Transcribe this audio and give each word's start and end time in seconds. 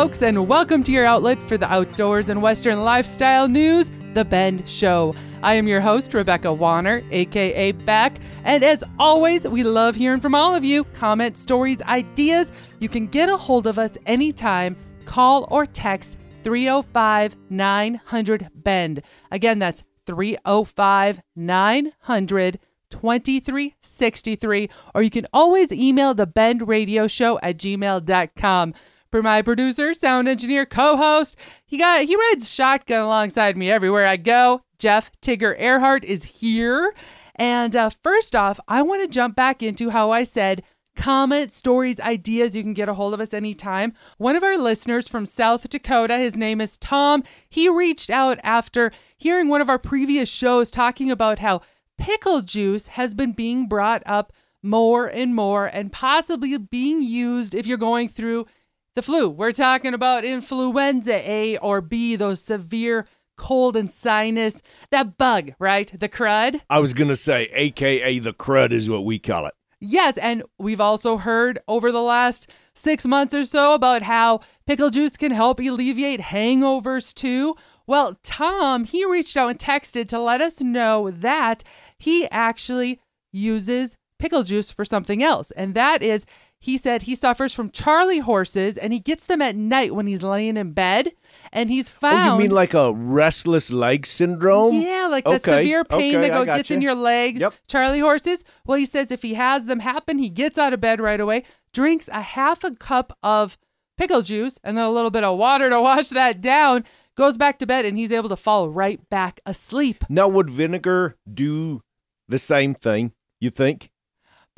folks, 0.00 0.22
and 0.22 0.48
welcome 0.48 0.82
to 0.82 0.92
your 0.92 1.04
outlet 1.04 1.38
for 1.46 1.58
the 1.58 1.70
outdoors 1.70 2.30
and 2.30 2.40
Western 2.40 2.80
lifestyle 2.80 3.46
news, 3.46 3.90
The 4.14 4.24
Bend 4.24 4.66
Show. 4.66 5.14
I 5.42 5.56
am 5.56 5.68
your 5.68 5.82
host, 5.82 6.14
Rebecca 6.14 6.50
Wanner, 6.50 7.02
aka 7.10 7.72
Beck, 7.72 8.16
and 8.44 8.64
as 8.64 8.82
always, 8.98 9.46
we 9.46 9.62
love 9.62 9.94
hearing 9.94 10.22
from 10.22 10.34
all 10.34 10.54
of 10.54 10.64
you. 10.64 10.84
Comments, 10.84 11.38
stories, 11.38 11.82
ideas. 11.82 12.50
You 12.78 12.88
can 12.88 13.08
get 13.08 13.28
a 13.28 13.36
hold 13.36 13.66
of 13.66 13.78
us 13.78 13.98
anytime. 14.06 14.74
Call 15.04 15.46
or 15.50 15.66
text 15.66 16.18
305 16.44 17.36
900 17.50 18.48
Bend. 18.54 19.02
Again, 19.30 19.58
that's 19.58 19.84
305 20.06 21.20
900 21.36 22.58
2363, 22.88 24.70
or 24.94 25.02
you 25.02 25.10
can 25.10 25.26
always 25.34 25.70
email 25.70 26.14
the 26.14 26.26
Bend 26.26 26.66
Radio 26.66 27.06
Show 27.06 27.38
at 27.42 27.58
gmail.com. 27.58 28.74
For 29.10 29.22
my 29.22 29.42
producer, 29.42 29.92
sound 29.92 30.28
engineer, 30.28 30.64
co-host, 30.64 31.36
he 31.66 31.76
got 31.76 32.04
he 32.04 32.14
rides 32.14 32.48
shotgun 32.48 33.00
alongside 33.00 33.56
me 33.56 33.68
everywhere 33.68 34.06
I 34.06 34.16
go. 34.16 34.62
Jeff 34.78 35.10
Tigger 35.20 35.60
Erhardt 35.60 36.04
is 36.04 36.24
here. 36.24 36.94
And 37.34 37.74
uh, 37.74 37.90
first 38.04 38.36
off, 38.36 38.60
I 38.68 38.82
want 38.82 39.02
to 39.02 39.08
jump 39.08 39.34
back 39.34 39.64
into 39.64 39.90
how 39.90 40.12
I 40.12 40.22
said 40.22 40.62
comment, 40.94 41.50
stories, 41.50 41.98
ideas. 41.98 42.54
You 42.54 42.62
can 42.62 42.74
get 42.74 42.88
a 42.88 42.94
hold 42.94 43.12
of 43.12 43.20
us 43.20 43.34
anytime. 43.34 43.94
One 44.18 44.36
of 44.36 44.44
our 44.44 44.56
listeners 44.56 45.08
from 45.08 45.26
South 45.26 45.68
Dakota, 45.68 46.18
his 46.18 46.36
name 46.36 46.60
is 46.60 46.76
Tom, 46.76 47.24
he 47.48 47.68
reached 47.68 48.10
out 48.10 48.38
after 48.44 48.92
hearing 49.16 49.48
one 49.48 49.60
of 49.60 49.68
our 49.68 49.78
previous 49.78 50.28
shows 50.28 50.70
talking 50.70 51.10
about 51.10 51.40
how 51.40 51.62
pickle 51.98 52.42
juice 52.42 52.88
has 52.88 53.14
been 53.14 53.32
being 53.32 53.66
brought 53.66 54.02
up 54.06 54.32
more 54.62 55.06
and 55.06 55.34
more 55.34 55.66
and 55.66 55.90
possibly 55.90 56.56
being 56.58 57.00
used 57.02 57.54
if 57.54 57.66
you're 57.66 57.78
going 57.78 58.08
through 58.08 58.46
the 58.94 59.02
flu. 59.02 59.28
We're 59.28 59.52
talking 59.52 59.94
about 59.94 60.24
influenza 60.24 61.14
A 61.28 61.56
or 61.58 61.80
B, 61.80 62.16
those 62.16 62.42
severe 62.42 63.06
cold 63.36 63.76
and 63.76 63.90
sinus, 63.90 64.60
that 64.90 65.16
bug, 65.16 65.52
right? 65.58 65.90
The 65.98 66.08
crud. 66.08 66.60
I 66.68 66.78
was 66.78 66.92
going 66.92 67.08
to 67.08 67.16
say, 67.16 67.48
AKA 67.52 68.18
the 68.18 68.34
crud 68.34 68.70
is 68.70 68.88
what 68.88 69.04
we 69.04 69.18
call 69.18 69.46
it. 69.46 69.54
Yes, 69.80 70.18
and 70.18 70.42
we've 70.58 70.80
also 70.80 71.16
heard 71.16 71.58
over 71.66 71.90
the 71.90 72.02
last 72.02 72.50
six 72.74 73.06
months 73.06 73.32
or 73.32 73.46
so 73.46 73.72
about 73.72 74.02
how 74.02 74.40
pickle 74.66 74.90
juice 74.90 75.16
can 75.16 75.32
help 75.32 75.58
alleviate 75.58 76.20
hangovers 76.20 77.14
too. 77.14 77.56
Well, 77.86 78.18
Tom, 78.22 78.84
he 78.84 79.06
reached 79.06 79.38
out 79.38 79.50
and 79.50 79.58
texted 79.58 80.06
to 80.08 80.20
let 80.20 80.42
us 80.42 80.60
know 80.60 81.10
that 81.10 81.64
he 81.98 82.28
actually 82.30 83.00
uses 83.32 83.96
pickle 84.18 84.42
juice 84.42 84.70
for 84.70 84.84
something 84.84 85.22
else. 85.22 85.50
And 85.52 85.74
that 85.74 86.02
is, 86.02 86.26
he 86.62 86.76
said 86.76 87.02
he 87.02 87.14
suffers 87.14 87.54
from 87.54 87.70
Charlie 87.70 88.18
horses 88.18 88.76
and 88.76 88.92
he 88.92 88.98
gets 88.98 89.24
them 89.24 89.40
at 89.40 89.56
night 89.56 89.94
when 89.94 90.06
he's 90.06 90.22
laying 90.22 90.58
in 90.58 90.72
bed. 90.72 91.12
And 91.52 91.70
he's 91.70 91.88
found. 91.88 92.30
Oh, 92.30 92.34
you 92.34 92.42
mean 92.42 92.50
like 92.50 92.74
a 92.74 92.92
restless 92.92 93.72
leg 93.72 94.06
syndrome? 94.06 94.80
Yeah, 94.80 95.08
like 95.10 95.24
the 95.24 95.30
Okay, 95.30 95.62
severe 95.62 95.84
pain 95.84 96.16
okay, 96.16 96.28
that 96.28 96.34
go, 96.36 96.44
gets 96.44 96.70
in 96.70 96.82
your 96.82 96.94
legs. 96.94 97.40
Yep. 97.40 97.54
Charlie 97.66 98.00
horses. 98.00 98.44
Well, 98.66 98.76
he 98.78 98.84
says 98.84 99.10
if 99.10 99.22
he 99.22 99.34
has 99.34 99.64
them 99.64 99.80
happen, 99.80 100.18
he 100.18 100.28
gets 100.28 100.58
out 100.58 100.74
of 100.74 100.80
bed 100.82 101.00
right 101.00 101.20
away, 101.20 101.44
drinks 101.72 102.08
a 102.08 102.20
half 102.20 102.62
a 102.62 102.72
cup 102.72 103.16
of 103.22 103.56
pickle 103.96 104.20
juice 104.22 104.58
and 104.62 104.76
then 104.76 104.84
a 104.84 104.90
little 104.90 105.10
bit 105.10 105.24
of 105.24 105.38
water 105.38 105.70
to 105.70 105.80
wash 105.82 106.08
that 106.08 106.42
down, 106.42 106.84
goes 107.16 107.38
back 107.38 107.58
to 107.60 107.66
bed, 107.66 107.86
and 107.86 107.96
he's 107.96 108.12
able 108.12 108.28
to 108.28 108.36
fall 108.36 108.68
right 108.68 109.08
back 109.08 109.40
asleep. 109.46 110.04
Now, 110.10 110.28
would 110.28 110.50
vinegar 110.50 111.16
do 111.32 111.80
the 112.28 112.38
same 112.38 112.74
thing? 112.74 113.12
You 113.40 113.48
think? 113.50 113.90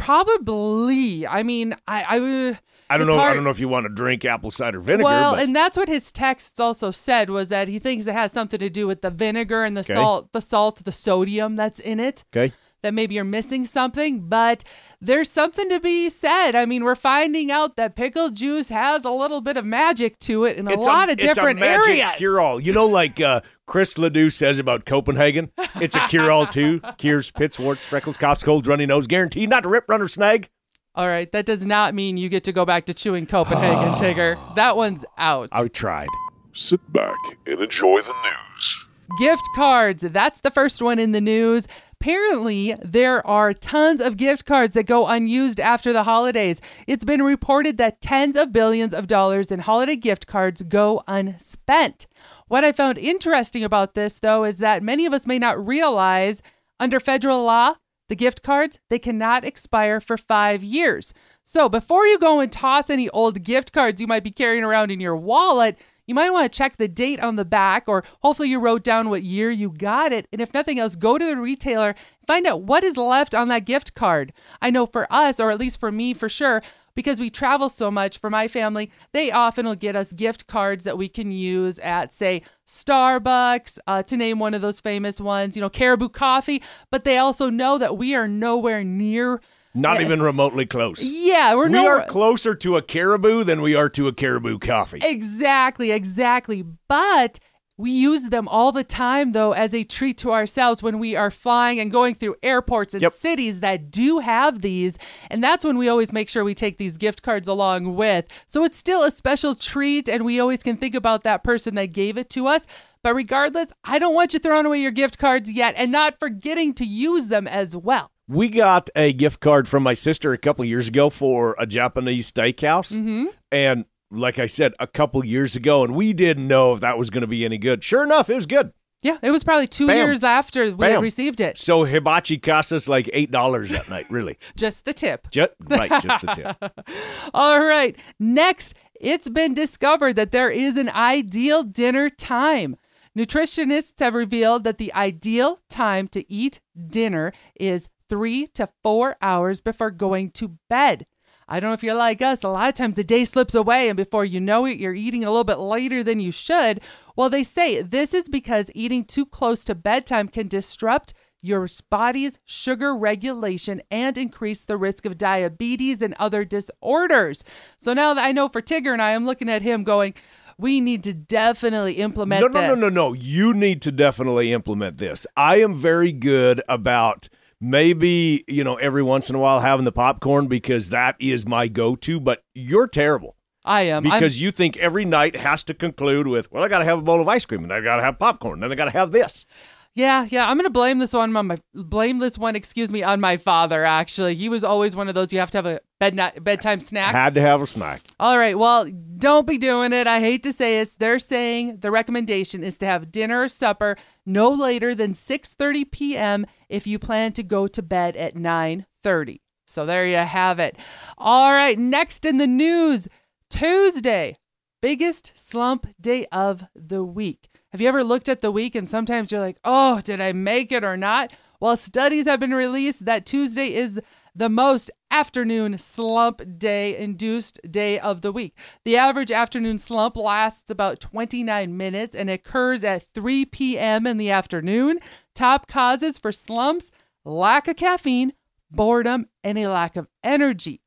Probably. 0.03 1.27
I 1.27 1.43
mean, 1.43 1.75
I. 1.87 2.03
I 2.03 2.19
uh, 2.51 2.55
I 2.91 2.99
don't 2.99 3.07
know. 3.07 3.19
I 3.19 3.33
don't 3.33 3.43
know 3.45 3.49
if 3.51 3.59
you 3.59 3.69
want 3.69 3.85
to 3.85 3.89
drink 3.89 4.23
apple 4.27 4.51
cider 4.51 4.79
vinegar. 4.79 5.05
Well, 5.05 5.35
but 5.35 5.45
and 5.45 5.57
that's 5.57 5.79
what 5.79 5.89
his 5.89 6.13
texts 6.13 6.61
also 6.61 6.91
said 6.91 7.31
was 7.31 7.49
that 7.49 7.69
he 7.69 7.79
thinks 7.79 8.07
it 8.07 8.13
has 8.13 8.33
something 8.33 8.61
to 8.61 8.69
do 8.69 8.87
with 8.87 9.01
the 9.01 9.11
vinegar 9.11 9.65
and 9.65 9.75
the 9.75 9.81
Okay. 9.81 9.95
salt, 9.95 10.31
the 10.33 10.43
salt, 10.43 10.85
the 10.85 10.93
sodium 10.93 11.57
that's 11.57 11.79
in 11.81 11.99
it. 11.99 12.25
okay. 12.37 12.53
that 12.83 12.93
maybe 12.93 13.15
you're 13.15 13.25
missing 13.25 13.65
something, 13.65 14.21
but 14.29 14.65
there's 15.01 15.31
something 15.31 15.69
to 15.71 15.79
be 15.81 16.11
said. 16.11 16.55
I 16.57 16.67
mean, 16.67 16.83
we're 16.85 16.97
finding 16.97 17.51
out 17.51 17.77
that 17.77 17.95
pickle 17.95 18.31
juice 18.31 18.69
has 18.71 19.05
a 19.07 19.11
little 19.11 19.41
bit 19.41 19.57
of 19.57 19.65
magic 19.65 20.19
to 20.21 20.45
it 20.45 20.57
in 20.59 20.67
a 20.69 20.73
It's 20.73 20.85
lot 20.85 21.09
of 21.09 21.13
it's 21.19 21.23
different 21.23 21.61
a 21.61 21.63
magic 21.63 21.89
areas. 21.89 22.13
Cure-all. 22.17 22.61
You 22.61 22.73
know, 22.75 22.87
like 22.87 23.21
uh, 23.21 23.41
Chris 23.67 23.97
LeDoux 23.97 24.31
says 24.31 24.59
about 24.59 24.85
Copenhagen. 24.85 25.51
It's 25.81 25.97
a 25.97 26.07
cure-all 26.07 26.47
too. 26.47 26.81
Cures 26.99 27.31
pits, 27.33 27.59
warts, 27.59 27.83
freckles, 27.83 28.17
coughs, 28.17 28.43
colds, 28.43 28.69
runny 28.69 28.87
nose. 28.87 29.07
Guaranteed 29.09 29.49
not 29.49 29.63
to 29.65 29.69
rip, 29.71 29.89
run, 29.89 30.03
or 30.03 30.07
snag. 30.07 30.49
All 30.95 31.09
right, 31.09 31.33
that 31.33 31.47
does 31.47 31.65
not 31.65 31.95
mean 31.95 32.19
you 32.19 32.29
get 32.29 32.45
to 32.45 32.53
go 32.53 32.65
back 32.67 32.85
to 32.87 32.95
chewing 32.95 33.27
Copenhagen, 33.27 33.95
Tigger. 33.95 34.37
That 34.55 34.77
one's 34.77 35.05
out. 35.17 35.49
I 35.51 35.67
tried. 35.69 36.09
Sit 36.53 36.81
back 36.93 37.17
and 37.47 37.59
enjoy 37.61 38.01
the 38.03 38.15
news. 38.23 38.87
Gift 39.19 39.43
cards. 39.57 40.03
That's 40.03 40.41
the 40.41 40.51
first 40.51 40.83
one 40.83 40.99
in 40.99 41.13
the 41.13 41.21
news. 41.21 41.67
Apparently, 42.01 42.75
there 42.83 43.25
are 43.27 43.55
tons 43.55 44.01
of 44.01 44.17
gift 44.17 44.45
cards 44.45 44.75
that 44.75 44.85
go 44.85 45.07
unused 45.07 45.59
after 45.61 45.93
the 45.93 46.03
holidays. 46.03 46.61
It's 46.87 47.05
been 47.05 47.23
reported 47.23 47.79
that 47.79 48.01
tens 48.01 48.37
of 48.37 48.53
billions 48.53 48.93
of 48.93 49.07
dollars 49.07 49.51
in 49.51 49.61
holiday 49.61 49.97
gift 49.97 50.27
cards 50.27 50.63
go 50.63 51.03
unspent. 51.07 52.07
What 52.53 52.65
I 52.65 52.73
found 52.73 52.99
interesting 52.99 53.65
about 53.65 53.95
this, 53.95 54.19
though, 54.19 54.45
is 54.45 54.59
that 54.59 54.83
many 54.83 55.07
of 55.07 55.15
us 55.15 55.27
may 55.27 55.39
not 55.39 55.67
realize 55.67 56.43
under 56.79 57.01
federal 57.01 57.43
law, 57.45 57.77
the 58.11 58.15
gift 58.15 58.43
cards, 58.43 58.79
they 58.91 58.99
cannot 58.99 59.43
expire 59.43 60.03
for 60.03 60.19
five 60.19 60.63
years. 60.63 61.15
So 61.45 61.71
before 61.71 62.07
you 62.07 62.19
go 62.19 62.41
and 62.41 62.53
toss 62.53 62.91
any 62.91 63.09
old 63.09 63.43
gift 63.43 63.73
cards 63.73 64.03
you 64.03 64.07
might 64.07 64.23
be 64.23 64.31
carrying 64.31 64.65
around 64.65 64.91
in 64.91 65.01
your 65.01 65.17
wallet, 65.17 65.79
you 66.07 66.15
might 66.15 66.29
want 66.29 66.53
to 66.53 66.55
check 66.55 66.77
the 66.77 66.89
date 66.89 67.21
on 67.21 67.37
the 67.37 67.47
back, 67.47 67.85
or 67.87 68.05
hopefully 68.21 68.51
you 68.51 68.61
wrote 68.61 68.85
down 68.85 69.09
what 69.09 69.23
year 69.23 69.51
you 69.51 69.71
got 69.71 70.13
it. 70.13 70.29
And 70.31 70.43
if 70.43 70.53
nothing 70.53 70.79
else, 70.79 70.95
go 70.95 71.17
to 71.17 71.25
the 71.25 71.39
retailer, 71.39 71.95
find 72.27 72.47
out 72.47 72.65
what 72.65 72.85
is 72.85 72.99
left 72.99 73.35
on 73.35 73.49
that 73.49 73.65
gift 73.65 73.95
card. 73.95 74.31
I 74.61 74.69
know 74.69 74.85
for 74.85 75.11
us, 75.11 75.41
or 75.41 75.51
at 75.51 75.59
least 75.59 75.81
for 75.81 75.91
me 75.91 76.13
for 76.13 76.29
sure, 76.29 76.63
because 76.95 77.19
we 77.21 77.31
travel 77.31 77.69
so 77.69 77.91
much 77.91 78.19
for 78.19 78.31
my 78.31 78.49
family, 78.49 78.91
they 79.13 79.31
often 79.31 79.67
will 79.67 79.75
get 79.75 79.97
us 79.97 80.13
gift 80.13 80.47
cards 80.47 80.85
that 80.85 80.99
we 80.99 81.09
can 81.09 81.33
use 81.33 81.79
at, 81.79 82.13
say, 82.13 82.43
Starbucks, 82.67 83.79
uh, 83.87 84.03
to 84.03 84.17
name 84.17 84.39
one 84.39 84.55
of 84.55 84.61
those 84.63 84.81
famous 84.81 85.21
ones, 85.21 85.57
you 85.57 85.61
know, 85.63 85.71
Caribou 85.71 86.09
Coffee. 86.09 86.63
But 86.91 87.05
they 87.05 87.19
also 87.19 87.49
know 87.51 87.79
that 87.79 87.97
we 87.97 88.15
are 88.15 88.29
nowhere 88.29 88.85
near. 88.85 89.41
Not 89.75 89.99
Yeah. 89.99 90.05
even 90.07 90.21
remotely 90.23 90.67
close. 90.67 91.03
Yeah, 91.03 91.55
we're 91.55 91.65
we 91.69 91.73
nowhere. 91.73 92.01
are 92.01 92.07
closer 92.07 92.55
to 92.57 92.77
a 92.77 92.83
caribou 92.83 93.43
than 93.43 93.63
we 93.63 93.75
are 93.75 93.89
to 93.91 94.07
a 94.07 94.13
caribou 94.13 94.59
coffee. 94.59 95.01
Exactly, 95.03 95.91
exactly. 95.91 96.63
But 96.89 97.39
we 97.83 97.91
use 97.91 98.29
them 98.29 98.47
all 98.47 98.71
the 98.71 98.85
time, 98.85 99.33
though, 99.33 99.53
as 99.53 99.75
a 99.75 99.83
treat 99.83 100.17
to 100.19 100.31
ourselves 100.31 100.85
when 100.85 101.01
we 101.01 101.17
are 101.17 101.33
flying 101.33 101.81
and 101.81 101.91
going 101.91 102.15
through 102.15 102.37
airports 102.41 102.95
and 102.95 103.03
Yep. 103.03 103.13
cities 103.13 103.59
that 103.59 103.91
do 103.91 104.21
have 104.21 104.63
these. 104.63 104.99
And 105.29 105.43
that's 105.43 105.65
when 105.65 105.77
we 105.77 105.89
always 105.89 106.13
make 106.13 106.29
sure 106.29 106.45
we 106.45 106.55
take 106.55 106.79
these 106.79 106.97
gift 106.97 107.23
cards 107.23 107.49
along 107.49 107.97
with. 107.97 108.27
So 108.47 108.63
it's 108.63 108.79
still 108.79 109.03
a 109.03 109.11
special 109.11 109.57
treat, 109.57 110.09
and 110.09 110.25
we 110.25 110.39
always 110.39 110.63
can 110.63 110.77
think 110.77 110.95
about 110.95 111.25
that 111.25 111.43
person 111.43 111.75
that 111.75 111.87
gave 111.87 112.17
it 112.17 112.31
to 112.31 112.47
us. 112.47 112.69
But 113.03 113.17
regardless, 113.17 113.73
I 113.83 113.99
don't 113.99 114.15
want 114.15 114.33
you 114.33 114.39
throwing 114.39 114.65
away 114.65 114.81
your 114.81 114.93
gift 114.93 115.19
cards 115.19 115.51
yet 115.51 115.75
and 115.77 115.91
not 115.91 116.21
forgetting 116.21 116.75
to 116.75 116.85
use 116.85 117.27
them 117.27 117.49
as 117.49 117.77
well. 117.77 118.13
We 118.29 118.49
got 118.49 118.91
a 118.95 119.13
gift 119.13 119.41
card 119.41 119.67
from 119.67 119.83
my 119.83 119.95
sister 119.95 120.33
a 120.33 120.39
couple 120.39 120.65
years 120.65 120.87
ago 120.87 121.11
for 121.11 121.57
a 121.59 121.67
Japanese 121.67 122.31
steakhouse. 122.31 122.93
Mm-hmm. 122.97 123.25
And 123.51 123.87
like 124.13 124.39
I 124.39 124.47
said, 124.47 124.75
a 124.79 124.87
couple 124.87 125.25
years 125.25 125.57
ago, 125.57 125.83
and 125.85 125.95
we 125.95 126.13
didn't 126.13 126.47
know 126.47 126.75
if 126.75 126.81
that 126.81 126.99
was 126.99 127.11
going 127.11 127.23
to 127.23 127.27
be 127.27 127.45
any 127.45 127.59
good. 127.59 127.83
Sure 127.83 128.05
enough, 128.05 128.31
it 128.31 128.35
was 128.35 128.47
good. 128.47 128.73
Yeah, 129.03 129.19
it 129.21 129.33
was 129.33 129.43
probably 129.43 129.67
two 129.67 129.89
Bam. 129.89 129.97
years 129.97 130.23
after 130.23 130.71
we 130.77 130.87
had 130.87 131.03
received 131.03 131.41
it. 131.41 131.59
So 131.59 131.85
hibachi 131.85 132.39
cost 132.39 132.73
us 132.73 132.87
like 132.89 133.07
$8 133.07 133.69
that 133.71 133.89
night, 133.89 134.07
really. 134.09 134.39
Just 134.57 134.85
the 134.85 134.93
tip. 134.93 135.29
Just, 135.33 135.51
right, 135.61 135.91
just 136.03 136.21
the 136.21 136.35
tip. 136.35 136.87
All 137.35 137.61
right. 137.61 137.97
Next, 138.21 138.75
it's 138.95 139.29
been 139.29 139.55
discovered 139.55 140.15
that 140.15 140.31
there 140.31 140.51
is 140.51 140.77
an 140.77 140.89
ideal 140.89 141.65
dinner 141.65 142.11
time. 142.11 142.77
Nutritionists 143.19 143.99
have 143.99 144.15
revealed 144.15 144.63
that 144.65 144.79
the 144.79 144.95
ideal 144.95 145.59
time 145.69 146.07
to 146.09 146.31
eat 146.33 146.61
dinner 146.89 147.33
is 147.59 147.89
three 148.09 148.47
to 148.49 148.69
four 148.85 149.17
hours 149.21 149.61
before 149.61 149.91
going 149.91 150.31
to 150.31 150.57
bed. 150.71 151.07
I 151.49 151.61
don't 151.61 151.71
know 151.71 151.75
if 151.75 151.83
you're 151.83 151.95
like 151.95 152.23
us, 152.23 152.43
a 152.43 152.49
lot 152.49 152.69
of 152.69 152.75
times 152.75 152.97
the 152.97 153.05
day 153.05 153.25
slips 153.25 153.55
away, 153.55 153.89
and 153.89 153.97
before 153.97 154.25
you 154.25 154.41
know 154.41 154.65
it, 154.65 154.79
you're 154.79 154.95
eating 154.95 155.25
a 155.25 155.31
little 155.31 155.45
bit 155.45 155.59
later 155.59 156.03
than 156.03 156.21
you 156.21 156.31
should. 156.33 156.81
Well, 157.17 157.29
they 157.29 157.43
say 157.43 157.83
this 157.83 158.15
is 158.15 158.29
because 158.29 158.71
eating 158.75 159.05
too 159.05 159.27
close 159.27 159.65
to 159.65 159.75
bedtime 159.75 160.29
can 160.29 160.49
disrupt 160.49 161.13
your 161.45 161.69
body's 161.91 162.39
sugar 162.45 162.95
regulation 162.97 163.83
and 163.91 164.17
increase 164.17 164.65
the 164.65 164.77
risk 164.77 165.05
of 165.05 165.19
diabetes 165.19 166.01
and 166.01 166.15
other 166.19 166.45
disorders. 166.45 167.43
So 167.79 167.93
now 167.93 168.15
that 168.15 168.25
I 168.25 168.31
know 168.33 168.49
for 168.49 168.63
Tigger 168.63 168.93
and 168.93 169.03
I, 169.03 169.15
I'm 169.15 169.27
looking 169.27 169.49
at 169.49 169.63
him 169.63 169.83
going, 169.83 170.15
we 170.57 170.81
need 170.81 171.03
to 171.03 171.13
definitely 171.13 171.95
implement 171.95 172.43
No, 172.43 172.47
no, 172.47 172.61
no, 172.69 172.75
this. 172.75 172.81
no, 172.81 172.89
no. 172.89 173.13
You 173.13 173.53
need 173.55 173.83
to 173.83 173.91
definitely 173.91 174.53
implement 174.53 174.99
this. 174.99 175.27
I 175.37 175.61
am 175.61 175.77
very 175.77 176.13
good 176.13 176.63
about 176.69 177.29
maybe, 177.63 178.45
you 178.49 178.65
know, 178.65 178.75
every 178.75 179.03
once 179.03 179.31
in 179.31 179.37
a 179.37 179.39
while 179.39 179.61
having 179.61 179.85
the 179.85 179.93
popcorn 179.93 180.49
because 180.49 180.91
that 180.91 181.15
is 181.21 181.47
my 181.47 181.69
go 181.69 181.95
to, 181.97 182.19
but 182.21 182.43
you're 182.55 182.89
terrible. 182.89 183.37
I 183.65 183.83
am. 183.83 184.05
I'm- 184.05 184.13
because 184.19 184.41
you 184.43 184.51
think 184.51 184.77
every 184.79 185.05
night 185.05 185.37
has 185.37 185.63
to 185.65 185.75
conclude 185.75 186.27
with, 186.27 186.51
well, 186.51 186.65
I 186.65 186.69
got 186.69 186.81
to 186.81 186.85
have 186.85 186.99
a 186.99 187.03
bowl 187.03 187.21
of 187.21 187.29
ice 187.29 187.47
cream, 187.47 187.63
and 187.63 187.73
I 187.73 187.81
got 187.81 187.97
to 187.97 188.03
have 188.03 188.19
popcorn, 188.19 188.55
and 188.55 188.65
then 188.65 188.73
I 188.73 188.75
got 188.75 188.87
to 188.87 188.91
have 188.91 189.13
this. 189.13 189.47
Yeah, 189.95 190.27
yeah. 190.31 190.49
I'm 190.49 190.57
gonna 190.57 190.71
blame 190.71 191.01
this 191.01 191.13
one 191.13 191.37
on 191.37 191.47
my 191.47 191.59
blame 191.75 192.19
this 192.19 192.39
one, 192.39 192.57
excuse 192.57 192.91
me, 192.91 193.03
on 193.03 193.21
my 193.21 193.37
father. 193.37 193.85
Actually, 193.85 194.35
he 194.35 194.49
was 194.49 194.65
always 194.65 194.97
one 194.97 195.09
of 195.09 195.15
those 195.15 195.33
you 195.33 195.39
have 195.39 195.51
to 195.51 195.59
have 195.59 195.67
a 195.67 195.81
bed 196.01 196.43
bedtime 196.43 196.81
snack. 196.81 197.15
Had 197.15 197.35
to 197.35 197.43
have 197.43 197.61
a 197.61 197.67
snack. 197.67 198.01
All 198.19 198.39
right, 198.39 198.59
well, 198.59 198.91
don't 199.19 199.47
be 199.47 199.59
doing 199.59 199.93
it. 199.93 200.07
I 200.07 200.21
hate 200.21 200.43
to 200.45 200.53
say 200.53 200.81
it. 200.81 200.95
They're 200.99 201.19
saying 201.19 201.79
the 201.81 201.91
recommendation 201.91 202.65
is 202.65 202.79
to 202.79 202.87
have 202.87 203.13
dinner 203.13 203.43
or 203.43 203.49
supper 203.49 203.97
no 204.25 204.49
later 204.49 204.95
than 204.95 205.13
6:30 205.13 205.91
p.m. 205.91 206.47
if 206.71 206.87
you 206.87 206.99
plan 206.99 207.33
to 207.33 207.43
go 207.43 207.67
to 207.67 207.83
bed 207.83 208.17
at 208.17 208.35
9:30. 208.35 209.41
So 209.67 209.85
there 209.85 210.07
you 210.07 210.17
have 210.17 210.59
it. 210.59 210.79
All 211.19 211.53
right, 211.53 211.79
next 211.79 212.25
in 212.25 212.39
the 212.39 212.47
news, 212.47 213.09
Tuesday, 213.51 214.37
biggest 214.81 215.33
slump 215.35 215.87
day 216.01 216.27
of 216.33 216.65
the 216.75 217.05
week. 217.05 217.49
Have 217.73 217.81
you 217.81 217.89
ever 217.89 218.05
looked 218.05 218.29
at 218.29 218.41
the 218.41 218.51
week 218.51 218.75
and 218.75 218.87
sometimes 218.87 219.33
you're 219.33 219.41
like, 219.41 219.57
oh, 219.65 220.03
did 220.03 220.21
I 220.21 220.35
make 220.35 220.71
it 220.73 220.85
or 220.85 220.99
not? 220.99 221.33
Well, 221.59 221.75
studies 221.79 222.27
have 222.27 222.39
been 222.39 222.53
released 222.53 223.07
that 223.07 223.25
Tuesday 223.25 223.75
is 223.75 223.99
the 224.35 224.51
most 224.51 224.91
afternoon 225.11 225.79
slump 225.79 226.43
day 226.59 226.95
induced 226.95 227.61
day 227.71 227.99
of 227.99 228.21
the 228.21 228.31
week. 228.31 228.59
The 228.85 228.99
average 228.99 229.33
afternoon 229.33 229.79
slump 229.79 230.19
lasts 230.19 230.71
about 230.71 231.01
29 231.01 231.75
minutes 231.75 232.15
and 232.15 232.29
occurs 232.29 232.85
at 232.85 233.07
3 233.15 233.47
p.m. 233.47 234.07
in 234.07 234.19
the 234.19 234.31
afternoon. 234.31 234.99
Top 235.35 235.67
causes 235.67 236.19
for 236.19 236.31
slumps 236.31 236.91
lack 237.25 237.69
of 237.69 237.77
caffeine, 237.77 238.35
boredom, 238.71 239.29
and 239.43 239.57
a 239.57 239.69
lack 239.69 239.97
of 239.97 240.09
energy. 240.23 240.83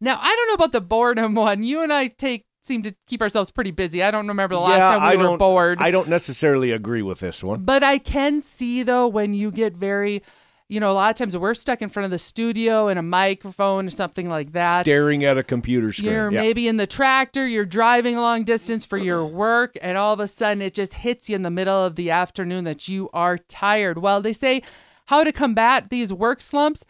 Now, 0.00 0.18
I 0.20 0.34
don't 0.34 0.48
know 0.48 0.54
about 0.54 0.72
the 0.72 0.80
boredom 0.80 1.34
one. 1.36 1.62
You 1.62 1.82
and 1.82 1.92
I 1.92 2.08
take 2.08 2.46
seem 2.66 2.82
to 2.82 2.94
keep 3.06 3.22
ourselves 3.22 3.50
pretty 3.50 3.70
busy. 3.70 4.02
I 4.02 4.10
don't 4.10 4.28
remember 4.28 4.54
the 4.54 4.60
last 4.60 4.78
yeah, 4.78 4.98
time 4.98 5.18
we 5.18 5.24
I 5.24 5.30
were 5.30 5.36
bored. 5.38 5.78
I 5.80 5.90
don't 5.90 6.08
necessarily 6.08 6.72
agree 6.72 7.02
with 7.02 7.20
this 7.20 7.42
one. 7.42 7.64
But 7.64 7.82
I 7.82 7.98
can 7.98 8.40
see 8.40 8.82
though 8.82 9.08
when 9.08 9.34
you 9.34 9.50
get 9.50 9.74
very, 9.74 10.22
you 10.68 10.80
know, 10.80 10.90
a 10.90 10.94
lot 10.94 11.10
of 11.10 11.16
times 11.16 11.36
we're 11.36 11.54
stuck 11.54 11.80
in 11.80 11.88
front 11.88 12.04
of 12.04 12.10
the 12.10 12.18
studio 12.18 12.88
and 12.88 12.98
a 12.98 13.02
microphone 13.02 13.86
or 13.86 13.90
something 13.90 14.28
like 14.28 14.52
that. 14.52 14.84
Staring 14.84 15.24
at 15.24 15.38
a 15.38 15.44
computer 15.44 15.92
screen. 15.92 16.10
You're 16.10 16.32
yeah. 16.32 16.40
maybe 16.40 16.66
in 16.68 16.76
the 16.76 16.86
tractor, 16.86 17.46
you're 17.46 17.64
driving 17.64 18.16
a 18.16 18.20
long 18.20 18.44
distance 18.44 18.84
for 18.84 18.98
your 18.98 19.24
work, 19.24 19.78
and 19.80 19.96
all 19.96 20.12
of 20.12 20.20
a 20.20 20.28
sudden 20.28 20.60
it 20.60 20.74
just 20.74 20.94
hits 20.94 21.28
you 21.28 21.36
in 21.36 21.42
the 21.42 21.50
middle 21.50 21.84
of 21.84 21.96
the 21.96 22.10
afternoon 22.10 22.64
that 22.64 22.88
you 22.88 23.08
are 23.12 23.38
tired. 23.38 23.98
Well, 23.98 24.20
they 24.20 24.32
say 24.32 24.62
how 25.06 25.24
to 25.24 25.32
combat 25.32 25.90
these 25.90 26.12
work 26.12 26.40
slumps. 26.40 26.84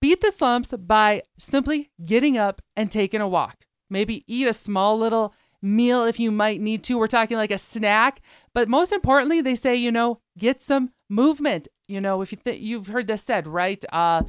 Beat 0.00 0.20
the 0.20 0.32
slumps 0.32 0.72
by 0.72 1.22
simply 1.38 1.90
getting 2.04 2.36
up 2.36 2.60
and 2.76 2.90
taking 2.90 3.22
a 3.22 3.28
walk. 3.28 3.64
Maybe 3.94 4.24
eat 4.26 4.48
a 4.48 4.52
small 4.52 4.98
little 4.98 5.32
meal 5.62 6.04
if 6.04 6.18
you 6.18 6.32
might 6.32 6.60
need 6.60 6.82
to. 6.82 6.98
We're 6.98 7.06
talking 7.06 7.36
like 7.36 7.52
a 7.52 7.58
snack. 7.58 8.20
But 8.52 8.68
most 8.68 8.92
importantly, 8.92 9.40
they 9.40 9.54
say, 9.54 9.76
you 9.76 9.92
know, 9.92 10.18
get 10.36 10.60
some 10.60 10.90
movement. 11.08 11.68
You 11.86 12.00
know, 12.00 12.20
if 12.20 12.32
you 12.32 12.38
think 12.38 12.60
you've 12.60 12.88
heard 12.88 13.06
this 13.06 13.22
said, 13.22 13.46
right? 13.46 13.84
Uh, 13.92 14.24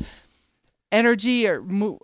energy 0.92 1.48
or 1.48 1.64
mo- 1.64 2.00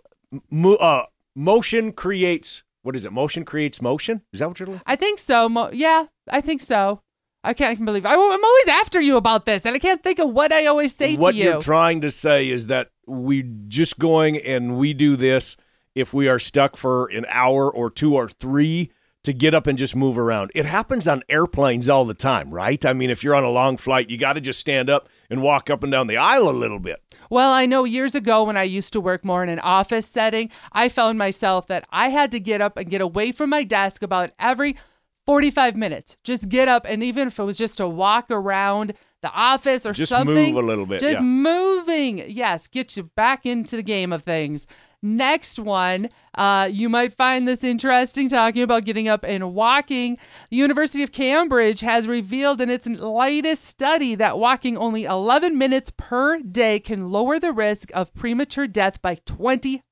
Mo- 0.50 0.74
uh, 0.74 1.06
motion 1.36 1.92
creates, 1.92 2.64
what 2.82 2.96
is 2.96 3.04
it? 3.04 3.12
Motion 3.12 3.44
creates 3.44 3.80
motion? 3.80 4.22
Is 4.32 4.40
that 4.40 4.48
what 4.48 4.58
you're 4.58 4.66
looking 4.66 4.82
I 4.84 4.96
think 4.96 5.20
so. 5.20 5.48
Mo- 5.48 5.70
yeah, 5.72 6.06
I 6.28 6.40
think 6.40 6.62
so. 6.62 7.00
I 7.44 7.54
can't 7.54 7.84
believe 7.84 8.04
I, 8.04 8.14
am 8.14 8.44
always 8.44 8.68
after 8.68 9.00
you 9.00 9.16
about 9.16 9.46
this, 9.46 9.64
and 9.66 9.76
I 9.76 9.78
can't 9.78 10.02
think 10.02 10.18
of 10.18 10.30
what 10.30 10.52
I 10.52 10.66
always 10.66 10.94
say 10.96 11.14
What 11.14 11.32
to 11.32 11.36
you. 11.36 11.44
What 11.44 11.52
you're 11.52 11.62
trying 11.62 12.00
to 12.00 12.10
say 12.10 12.48
is 12.48 12.66
that 12.68 12.90
we 13.06 13.44
just 13.68 14.00
going 14.00 14.36
and 14.36 14.76
we 14.78 14.94
do 14.94 15.14
this 15.14 15.56
if 15.94 16.12
we 16.14 16.28
are 16.28 16.38
stuck 16.38 16.76
for 16.76 17.06
an 17.08 17.26
hour 17.28 17.70
or 17.70 17.90
two 17.90 18.14
or 18.14 18.28
three 18.28 18.90
to 19.24 19.32
get 19.32 19.54
up 19.54 19.66
and 19.68 19.78
just 19.78 19.94
move 19.94 20.18
around. 20.18 20.50
It 20.54 20.66
happens 20.66 21.06
on 21.06 21.22
airplanes 21.28 21.88
all 21.88 22.04
the 22.04 22.14
time, 22.14 22.52
right? 22.52 22.84
I 22.84 22.92
mean, 22.92 23.08
if 23.08 23.22
you're 23.22 23.36
on 23.36 23.44
a 23.44 23.50
long 23.50 23.76
flight, 23.76 24.10
you 24.10 24.18
got 24.18 24.32
to 24.32 24.40
just 24.40 24.58
stand 24.58 24.90
up 24.90 25.08
and 25.30 25.42
walk 25.42 25.70
up 25.70 25.82
and 25.84 25.92
down 25.92 26.08
the 26.08 26.16
aisle 26.16 26.48
a 26.48 26.50
little 26.50 26.80
bit. 26.80 27.00
Well, 27.30 27.52
I 27.52 27.64
know 27.66 27.84
years 27.84 28.14
ago 28.16 28.42
when 28.42 28.56
I 28.56 28.64
used 28.64 28.92
to 28.94 29.00
work 29.00 29.24
more 29.24 29.44
in 29.44 29.48
an 29.48 29.60
office 29.60 30.06
setting, 30.06 30.50
I 30.72 30.88
found 30.88 31.18
myself 31.18 31.68
that 31.68 31.86
I 31.90 32.08
had 32.08 32.32
to 32.32 32.40
get 32.40 32.60
up 32.60 32.76
and 32.76 32.90
get 32.90 33.00
away 33.00 33.30
from 33.30 33.50
my 33.50 33.62
desk 33.62 34.02
about 34.02 34.32
every 34.40 34.76
45 35.24 35.76
minutes. 35.76 36.16
Just 36.24 36.48
get 36.48 36.66
up, 36.66 36.84
and 36.84 37.02
even 37.04 37.28
if 37.28 37.38
it 37.38 37.44
was 37.44 37.56
just 37.56 37.78
to 37.78 37.86
walk 37.88 38.28
around 38.28 38.94
the 39.22 39.30
office 39.30 39.86
or 39.86 39.92
Just 39.92 40.10
something, 40.10 40.34
Just 40.34 40.54
move 40.54 40.64
a 40.64 40.66
little 40.66 40.86
bit, 40.86 41.00
Just 41.00 41.20
yeah. 41.20 41.22
moving, 41.22 42.24
yes, 42.28 42.66
get 42.66 42.96
you 42.96 43.04
back 43.04 43.46
into 43.46 43.76
the 43.76 43.84
game 43.84 44.12
of 44.12 44.24
things. 44.24 44.66
Next 45.04 45.58
one, 45.58 46.10
uh, 46.36 46.68
you 46.70 46.88
might 46.88 47.12
find 47.12 47.46
this 47.48 47.64
interesting 47.64 48.28
talking 48.28 48.62
about 48.62 48.84
getting 48.84 49.08
up 49.08 49.24
and 49.24 49.52
walking. 49.52 50.16
The 50.50 50.56
University 50.56 51.02
of 51.02 51.10
Cambridge 51.10 51.80
has 51.80 52.06
revealed 52.06 52.60
in 52.60 52.70
its 52.70 52.86
latest 52.86 53.64
study 53.64 54.14
that 54.14 54.38
walking 54.38 54.78
only 54.78 55.02
11 55.02 55.58
minutes 55.58 55.90
per 55.96 56.38
day 56.38 56.78
can 56.78 57.10
lower 57.10 57.40
the 57.40 57.50
risk 57.50 57.90
of 57.92 58.14
premature 58.14 58.68
death 58.68 59.02
by 59.02 59.16
25%. 59.16 59.82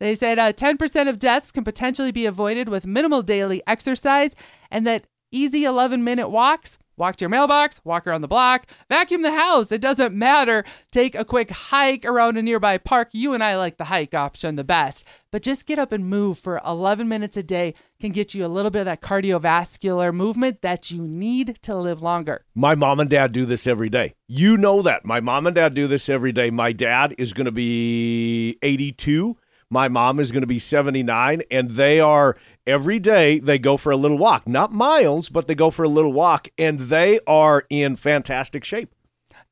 They 0.00 0.14
said 0.16 0.38
uh, 0.40 0.52
10% 0.52 1.08
of 1.08 1.20
deaths 1.20 1.52
can 1.52 1.62
potentially 1.62 2.10
be 2.10 2.26
avoided 2.26 2.68
with 2.68 2.84
minimal 2.84 3.22
daily 3.22 3.62
exercise, 3.64 4.34
and 4.72 4.84
that 4.88 5.06
easy 5.30 5.62
11 5.62 6.02
minute 6.02 6.30
walks 6.30 6.79
walk 7.00 7.16
to 7.16 7.24
your 7.24 7.30
mailbox, 7.30 7.80
walk 7.82 8.06
around 8.06 8.20
the 8.20 8.28
block, 8.28 8.66
vacuum 8.88 9.22
the 9.22 9.32
house. 9.32 9.72
It 9.72 9.80
doesn't 9.80 10.14
matter. 10.14 10.64
Take 10.92 11.14
a 11.14 11.24
quick 11.24 11.50
hike 11.50 12.04
around 12.04 12.36
a 12.36 12.42
nearby 12.42 12.78
park. 12.78 13.08
You 13.12 13.32
and 13.32 13.42
I 13.42 13.56
like 13.56 13.78
the 13.78 13.84
hike 13.84 14.14
option 14.14 14.54
the 14.54 14.62
best, 14.62 15.04
but 15.32 15.42
just 15.42 15.66
get 15.66 15.78
up 15.78 15.90
and 15.90 16.06
move 16.06 16.38
for 16.38 16.60
11 16.64 17.08
minutes 17.08 17.36
a 17.36 17.42
day 17.42 17.74
can 18.00 18.12
get 18.12 18.34
you 18.34 18.44
a 18.44 18.48
little 18.48 18.70
bit 18.70 18.80
of 18.80 18.84
that 18.86 19.00
cardiovascular 19.00 20.12
movement 20.12 20.62
that 20.62 20.90
you 20.90 21.02
need 21.02 21.58
to 21.62 21.74
live 21.74 22.02
longer. 22.02 22.44
My 22.54 22.74
mom 22.74 23.00
and 23.00 23.10
dad 23.10 23.32
do 23.32 23.46
this 23.46 23.66
every 23.66 23.88
day. 23.88 24.14
You 24.28 24.56
know 24.56 24.82
that. 24.82 25.04
My 25.04 25.20
mom 25.20 25.46
and 25.46 25.54
dad 25.54 25.74
do 25.74 25.86
this 25.86 26.08
every 26.08 26.32
day. 26.32 26.50
My 26.50 26.72
dad 26.72 27.14
is 27.18 27.32
going 27.32 27.46
to 27.46 27.52
be 27.52 28.58
82. 28.62 29.36
My 29.72 29.88
mom 29.88 30.18
is 30.18 30.32
going 30.32 30.40
to 30.40 30.48
be 30.48 30.58
79, 30.58 31.42
and 31.48 31.70
they 31.70 32.00
are 32.00 32.36
every 32.66 32.98
day 32.98 33.38
they 33.38 33.58
go 33.58 33.76
for 33.76 33.92
a 33.92 33.96
little 33.96 34.18
walk. 34.18 34.46
Not 34.46 34.72
miles, 34.72 35.28
but 35.28 35.46
they 35.46 35.54
go 35.54 35.70
for 35.70 35.84
a 35.84 35.88
little 35.88 36.12
walk, 36.12 36.48
and 36.58 36.78
they 36.78 37.20
are 37.26 37.64
in 37.70 37.96
fantastic 37.96 38.64
shape. 38.64 38.94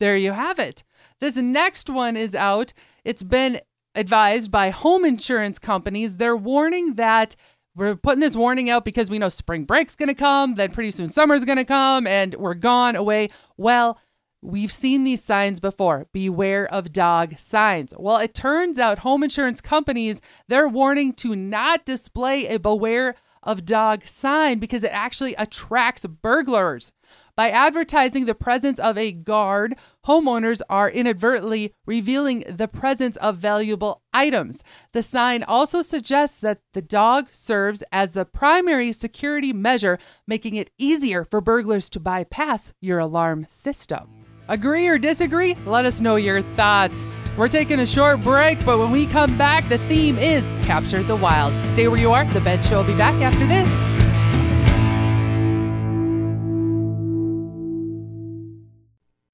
There 0.00 0.16
you 0.16 0.32
have 0.32 0.58
it. 0.58 0.84
This 1.20 1.36
next 1.36 1.90
one 1.90 2.16
is 2.16 2.34
out. 2.34 2.72
It's 3.04 3.22
been 3.22 3.60
advised 3.94 4.50
by 4.50 4.70
home 4.70 5.04
insurance 5.04 5.58
companies. 5.58 6.16
They're 6.16 6.36
warning 6.36 6.94
that 6.94 7.34
we're 7.74 7.96
putting 7.96 8.20
this 8.20 8.36
warning 8.36 8.68
out 8.68 8.84
because 8.84 9.10
we 9.10 9.18
know 9.18 9.28
spring 9.28 9.64
break's 9.64 9.94
going 9.94 10.08
to 10.08 10.14
come, 10.14 10.56
then 10.56 10.72
pretty 10.72 10.90
soon 10.90 11.10
summer's 11.10 11.44
going 11.44 11.58
to 11.58 11.64
come, 11.64 12.06
and 12.06 12.34
we're 12.34 12.54
gone 12.54 12.96
away. 12.96 13.28
Well, 13.56 14.00
We've 14.40 14.72
seen 14.72 15.02
these 15.02 15.22
signs 15.22 15.58
before. 15.58 16.06
Beware 16.12 16.72
of 16.72 16.92
dog 16.92 17.38
signs. 17.38 17.92
Well, 17.96 18.18
it 18.18 18.34
turns 18.34 18.78
out 18.78 19.00
home 19.00 19.24
insurance 19.24 19.60
companies, 19.60 20.20
they're 20.46 20.68
warning 20.68 21.12
to 21.14 21.34
not 21.34 21.84
display 21.84 22.46
a 22.46 22.58
beware 22.58 23.16
of 23.42 23.64
dog 23.64 24.06
sign 24.06 24.58
because 24.58 24.84
it 24.84 24.92
actually 24.92 25.34
attracts 25.34 26.06
burglars. 26.06 26.92
By 27.34 27.50
advertising 27.50 28.26
the 28.26 28.34
presence 28.34 28.78
of 28.78 28.98
a 28.98 29.12
guard, 29.12 29.76
homeowners 30.06 30.60
are 30.68 30.90
inadvertently 30.90 31.72
revealing 31.86 32.44
the 32.48 32.68
presence 32.68 33.16
of 33.18 33.38
valuable 33.38 34.02
items. 34.12 34.62
The 34.92 35.02
sign 35.02 35.42
also 35.42 35.82
suggests 35.82 36.38
that 36.40 36.60
the 36.74 36.82
dog 36.82 37.28
serves 37.30 37.82
as 37.92 38.12
the 38.12 38.24
primary 38.24 38.92
security 38.92 39.52
measure, 39.52 39.98
making 40.26 40.56
it 40.56 40.70
easier 40.78 41.24
for 41.24 41.40
burglars 41.40 41.88
to 41.90 42.00
bypass 42.00 42.72
your 42.80 42.98
alarm 42.98 43.46
system. 43.48 44.17
Agree 44.48 44.86
or 44.88 44.98
disagree? 44.98 45.56
Let 45.66 45.84
us 45.84 46.00
know 46.00 46.16
your 46.16 46.40
thoughts. 46.40 47.06
We're 47.36 47.48
taking 47.48 47.80
a 47.80 47.86
short 47.86 48.22
break, 48.22 48.64
but 48.64 48.78
when 48.78 48.90
we 48.90 49.06
come 49.06 49.36
back, 49.36 49.68
the 49.68 49.76
theme 49.88 50.18
is 50.18 50.48
Capture 50.64 51.02
the 51.02 51.16
Wild. 51.16 51.52
Stay 51.66 51.86
where 51.86 52.00
you 52.00 52.12
are. 52.12 52.24
The 52.32 52.40
Bend 52.40 52.64
Show 52.64 52.78
will 52.78 52.84
be 52.84 52.96
back 52.96 53.14
after 53.20 53.46
this. 53.46 53.97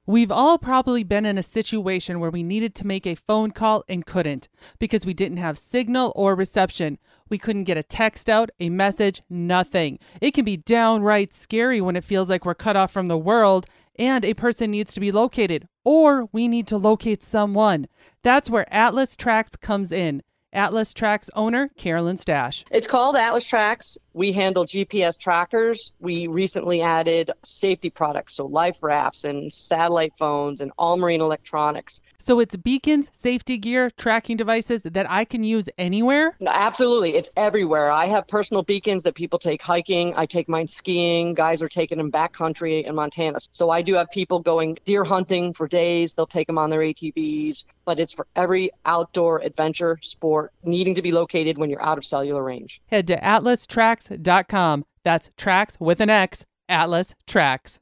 We've 0.06 0.30
all 0.30 0.58
probably 0.58 1.02
been 1.02 1.24
in 1.24 1.38
a 1.38 1.42
situation 1.42 2.20
where 2.20 2.30
we 2.30 2.42
needed 2.42 2.74
to 2.74 2.86
make 2.86 3.06
a 3.06 3.14
phone 3.14 3.52
call 3.52 3.84
and 3.88 4.04
couldn't 4.04 4.50
because 4.78 5.06
we 5.06 5.14
didn't 5.14 5.38
have 5.38 5.56
signal 5.56 6.12
or 6.14 6.34
reception. 6.34 6.98
We 7.30 7.38
couldn't 7.38 7.64
get 7.64 7.78
a 7.78 7.82
text 7.82 8.28
out, 8.28 8.50
a 8.60 8.68
message, 8.68 9.22
nothing. 9.30 9.98
It 10.20 10.32
can 10.32 10.44
be 10.44 10.58
downright 10.58 11.32
scary 11.32 11.80
when 11.80 11.96
it 11.96 12.04
feels 12.04 12.28
like 12.28 12.44
we're 12.44 12.54
cut 12.54 12.76
off 12.76 12.92
from 12.92 13.06
the 13.06 13.16
world 13.16 13.64
and 13.98 14.26
a 14.26 14.34
person 14.34 14.72
needs 14.72 14.92
to 14.92 15.00
be 15.00 15.10
located, 15.10 15.68
or 15.84 16.28
we 16.32 16.48
need 16.48 16.66
to 16.66 16.76
locate 16.76 17.22
someone. 17.22 17.86
That's 18.22 18.50
where 18.50 18.70
Atlas 18.70 19.16
Trax 19.16 19.58
comes 19.58 19.90
in. 19.90 20.22
Atlas 20.52 20.92
Trax 20.92 21.30
owner 21.34 21.70
Carolyn 21.78 22.18
Stash. 22.18 22.64
It's 22.70 22.86
called 22.86 23.16
Atlas 23.16 23.50
Trax. 23.50 23.96
We 24.14 24.32
handle 24.32 24.64
GPS 24.64 25.18
trackers. 25.18 25.92
We 26.00 26.28
recently 26.28 26.80
added 26.80 27.30
safety 27.42 27.90
products, 27.90 28.34
so 28.34 28.46
life 28.46 28.82
rafts 28.82 29.24
and 29.24 29.52
satellite 29.52 30.16
phones 30.16 30.60
and 30.60 30.72
all 30.78 30.96
marine 30.96 31.20
electronics. 31.20 32.00
So 32.18 32.40
it's 32.40 32.56
beacons, 32.56 33.10
safety 33.12 33.58
gear, 33.58 33.90
tracking 33.90 34.36
devices 34.36 34.84
that 34.84 35.10
I 35.10 35.24
can 35.24 35.44
use 35.44 35.68
anywhere? 35.78 36.36
No, 36.40 36.50
Absolutely. 36.54 37.14
It's 37.14 37.30
everywhere. 37.36 37.90
I 37.90 38.06
have 38.06 38.26
personal 38.26 38.62
beacons 38.62 39.02
that 39.02 39.14
people 39.14 39.38
take 39.38 39.60
hiking. 39.60 40.14
I 40.16 40.24
take 40.24 40.48
mine 40.48 40.66
skiing. 40.66 41.34
Guys 41.34 41.62
are 41.62 41.68
taking 41.68 41.98
them 41.98 42.10
backcountry 42.10 42.84
in 42.84 42.94
Montana. 42.94 43.38
So 43.50 43.70
I 43.70 43.82
do 43.82 43.94
have 43.94 44.10
people 44.10 44.40
going 44.40 44.78
deer 44.84 45.04
hunting 45.04 45.52
for 45.52 45.68
days. 45.68 46.14
They'll 46.14 46.26
take 46.26 46.46
them 46.46 46.56
on 46.56 46.70
their 46.70 46.80
ATVs, 46.80 47.64
but 47.84 48.00
it's 48.00 48.12
for 48.12 48.26
every 48.34 48.70
outdoor 48.86 49.40
adventure 49.40 49.98
sport 50.02 50.52
needing 50.62 50.94
to 50.94 51.02
be 51.02 51.12
located 51.12 51.58
when 51.58 51.68
you're 51.68 51.82
out 51.82 51.98
of 51.98 52.04
cellular 52.04 52.42
range. 52.42 52.80
Head 52.86 53.06
to 53.08 53.22
atlastrax.com. 54.08 54.84
That's 55.04 55.30
tracks 55.36 55.76
with 55.80 56.00
an 56.00 56.10
X, 56.10 56.44
Atlas 56.68 57.14
Trax. 57.26 57.78